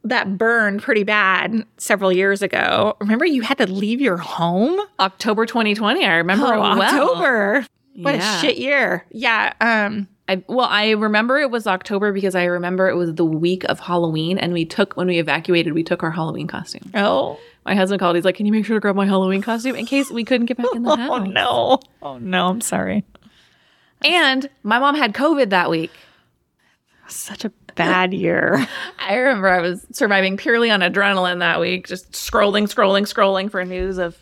that 0.05 0.38
burned 0.38 0.81
pretty 0.81 1.03
bad 1.03 1.65
several 1.77 2.12
years 2.12 2.41
ago. 2.41 2.97
Remember, 2.99 3.25
you 3.25 3.41
had 3.41 3.57
to 3.59 3.67
leave 3.71 4.01
your 4.01 4.17
home. 4.17 4.79
October 4.99 5.45
2020. 5.45 6.03
I 6.05 6.15
remember 6.15 6.47
it 6.53 6.59
well. 6.59 6.77
Oh, 6.77 6.81
October. 6.81 7.65
What 7.95 8.15
Yeah. 8.15 8.38
a 8.38 8.41
shit 8.41 8.57
year. 8.57 9.05
Yeah. 9.12 9.53
Um. 9.62 10.07
I, 10.29 10.41
well, 10.47 10.67
I 10.69 10.91
remember 10.91 11.38
it 11.39 11.51
was 11.51 11.67
October 11.67 12.13
because 12.13 12.33
I 12.33 12.45
remember 12.45 12.88
it 12.88 12.95
was 12.95 13.13
the 13.15 13.25
week 13.25 13.65
of 13.65 13.81
Halloween, 13.81 14.38
and 14.38 14.53
we 14.53 14.63
took 14.63 14.95
when 14.95 15.07
we 15.07 15.19
evacuated, 15.19 15.73
we 15.73 15.83
took 15.83 16.01
our 16.01 16.12
Halloween 16.12 16.47
costume. 16.47 16.89
Oh. 16.95 17.38
My 17.65 17.76
husband 17.76 17.99
called. 17.99 18.15
He's 18.15 18.26
like, 18.26 18.36
"Can 18.36 18.45
you 18.45 18.52
make 18.52 18.65
sure 18.65 18.76
to 18.76 18.80
grab 18.82 18.95
my 18.95 19.06
Halloween 19.06 19.41
costume 19.41 19.76
in 19.76 19.86
case 19.86 20.12
we 20.12 20.23
couldn't 20.23 20.47
get 20.47 20.58
back 20.58 20.67
in 20.73 20.84
the 20.84 20.95
house?" 20.97 21.10
Oh 21.12 21.19
no. 21.23 21.80
Oh 22.02 22.17
no. 22.17 22.47
I'm 22.47 22.62
sorry. 22.62 23.04
And 24.04 24.49
my 24.63 24.80
mom 24.80 24.95
had 24.95 25.13
COVID 25.13 25.49
that 25.52 25.69
week. 25.69 25.91
Such 27.08 27.45
a 27.45 27.52
bad 27.76 28.13
year. 28.13 28.65
I 28.99 29.15
remember 29.15 29.49
I 29.49 29.60
was 29.62 29.86
surviving 29.91 30.38
purely 30.38 30.69
on 30.69 30.82
adrenaline 30.82 31.39
that 31.39 31.60
week, 31.60 31.88
just 31.88 32.12
scrolling, 32.12 32.63
scrolling, 32.63 33.04
scrolling 33.04 33.49
for 33.52 33.63
news 33.63 33.97
of 33.97 34.17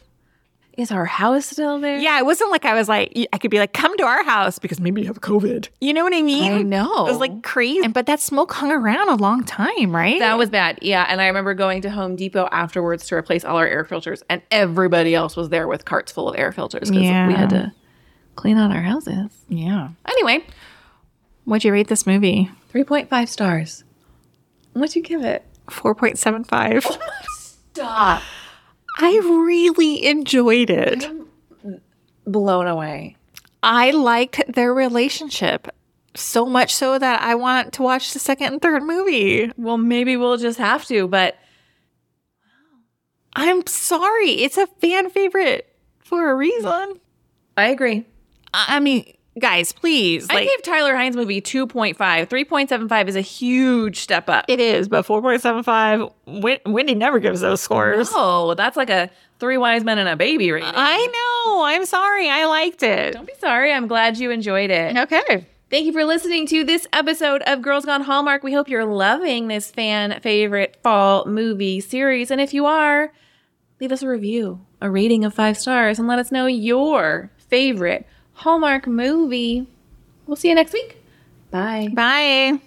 is 0.82 0.92
our 0.92 1.06
house 1.06 1.46
still 1.46 1.80
there? 1.80 1.98
yeah. 2.00 2.18
It 2.20 2.26
wasn't 2.26 2.52
like 2.52 2.66
I 2.66 2.74
was 2.74 2.90
like 2.90 3.18
I 3.32 3.38
could 3.38 3.52
be 3.52 3.60
like 3.60 3.72
come 3.74 3.96
to 3.98 4.04
our 4.04 4.24
house 4.24 4.60
because 4.60 4.80
maybe 4.80 5.02
you 5.02 5.08
have 5.08 5.22
COVID. 5.22 5.70
You 5.80 5.94
know 5.94 6.04
what 6.04 6.14
I 6.14 6.22
mean? 6.22 6.52
I 6.52 6.62
know. 6.64 7.06
It 7.08 7.12
was 7.12 7.20
like 7.20 7.44
crazy. 7.44 7.88
But 7.88 8.06
that 8.08 8.20
smoke 8.20 8.52
hung 8.54 8.72
around 8.72 9.08
a 9.10 9.16
long 9.16 9.44
time, 9.44 9.96
right? 9.96 10.20
That 10.20 10.38
was 10.38 10.50
bad. 10.50 10.80
Yeah. 10.82 11.06
And 11.08 11.22
I 11.22 11.28
remember 11.28 11.54
going 11.54 11.82
to 11.84 11.90
Home 11.92 12.16
Depot 12.16 12.50
afterwards 12.52 13.06
to 13.08 13.16
replace 13.16 13.46
all 13.46 13.58
our 13.58 13.68
air 13.68 13.86
filters, 13.86 14.24
and 14.30 14.42
everybody 14.52 15.16
else 15.16 15.36
was 15.38 15.50
there 15.50 15.68
with 15.68 15.86
carts 15.86 16.12
full 16.12 16.28
of 16.28 16.38
air 16.38 16.52
filters 16.52 16.90
because 16.90 17.04
Yeah. 17.04 17.28
we 17.28 17.34
had 17.34 17.50
to 17.52 17.72
clean 18.36 18.58
out 18.58 18.72
our 18.72 18.82
houses. 18.82 19.30
yeah. 19.50 19.90
Anyway, 20.08 20.44
What'd 21.46 21.64
you 21.66 21.72
rate 21.74 21.88
this 21.88 22.06
movie? 22.06 22.52
3.5 22.72 23.28
stars. 23.28 23.84
What'd 24.74 24.96
you 24.96 25.02
give 25.02 25.24
it? 25.24 25.44
4.75. 25.68 26.86
Stop. 27.74 28.22
I 29.04 29.20
really 29.24 30.06
enjoyed 30.06 30.70
it. 30.70 31.10
Blown 32.26 32.68
away. 32.68 33.18
I 33.64 33.92
liked 33.92 34.42
their 34.48 34.74
relationship 34.74 35.68
so 36.16 36.46
much 36.46 36.74
so 36.74 37.00
that 37.00 37.22
I 37.22 37.36
want 37.36 37.74
to 37.74 37.82
watch 37.82 38.14
the 38.14 38.20
second 38.20 38.54
and 38.54 38.62
third 38.62 38.84
movie. 38.84 39.52
Well, 39.58 39.78
maybe 39.78 40.18
we'll 40.18 40.38
just 40.38 40.60
have 40.60 40.86
to, 40.86 41.08
but 41.08 41.36
I'm 43.36 43.66
sorry. 43.66 44.32
It's 44.32 44.58
a 44.58 44.68
fan 44.68 45.10
favorite 45.10 45.74
for 46.00 46.30
a 46.30 46.36
reason. 46.36 47.00
I 47.58 47.70
agree. 47.70 48.06
I 48.54 48.78
I 48.78 48.80
mean, 48.80 49.14
guys, 49.40 49.72
please. 49.72 50.28
I 50.30 50.36
Like, 50.36 50.48
gave 50.48 50.62
Tyler 50.64 50.94
Hynes 50.94 51.16
movie 51.16 51.42
2.5. 51.42 51.96
3.75 51.98 53.08
is 53.08 53.16
a 53.16 53.22
huge 53.22 54.00
step 54.00 54.30
up. 54.30 54.46
it 54.48 54.60
is, 54.60 54.88
but 54.88 55.06
4.75, 55.06 56.12
Win- 56.26 56.60
Wendy 56.66 56.96
never 56.96 57.20
gives 57.20 57.42
those 57.42 57.62
scores. 57.62 58.10
Oh, 58.14 58.54
that's 58.56 58.78
like 58.78 58.90
a 58.90 59.10
three 59.40 59.58
wise 59.58 59.84
men 59.84 59.98
and 59.98 60.08
a 60.10 60.16
baby 60.16 60.52
rating. 60.52 60.70
I 60.74 61.08
know. 61.46 61.64
I'm 61.64 61.86
sorry. 61.86 62.30
I 62.30 62.46
liked 62.46 62.84
it. 62.84 63.14
Don't 63.14 63.26
be 63.28 63.34
sorry. 63.40 63.74
I'm 63.74 63.88
glad 63.88 64.18
you 64.18 64.32
enjoyed 64.32 64.70
it. 64.70 64.96
Okay. 64.98 65.48
Thank 65.70 65.86
you 65.86 65.94
for 65.94 66.04
listening 66.04 66.46
to 66.48 66.66
this 66.66 66.86
episode 66.92 67.42
of 67.44 67.62
Girls 67.62 67.86
Gone 67.86 68.02
Hallmark. 68.02 68.44
We 68.44 68.52
hope 68.54 68.68
you're 68.68 68.84
loving 68.86 69.48
this 69.48 69.72
fan 69.72 70.20
favorite 70.20 70.78
fall 70.84 71.26
movie 71.26 71.80
series. 71.80 72.30
And 72.30 72.42
if 72.42 72.54
you 72.54 72.66
are, 72.66 73.14
leave 73.80 73.94
us 73.94 74.02
a 74.04 74.08
review, 74.10 74.66
a 74.82 74.90
rating 74.92 75.24
of 75.24 75.34
five 75.34 75.58
stars, 75.58 75.98
and 75.98 76.10
let 76.10 76.20
us 76.20 76.30
know 76.30 76.46
your 76.46 77.32
favorite 77.38 78.06
Hallmark 78.42 78.88
movie. 78.88 79.68
We'll 80.26 80.36
see 80.36 80.50
you 80.50 80.56
next 80.56 80.74
week. 80.74 80.98
Bye. 81.52 81.90
Bye. 81.94 82.62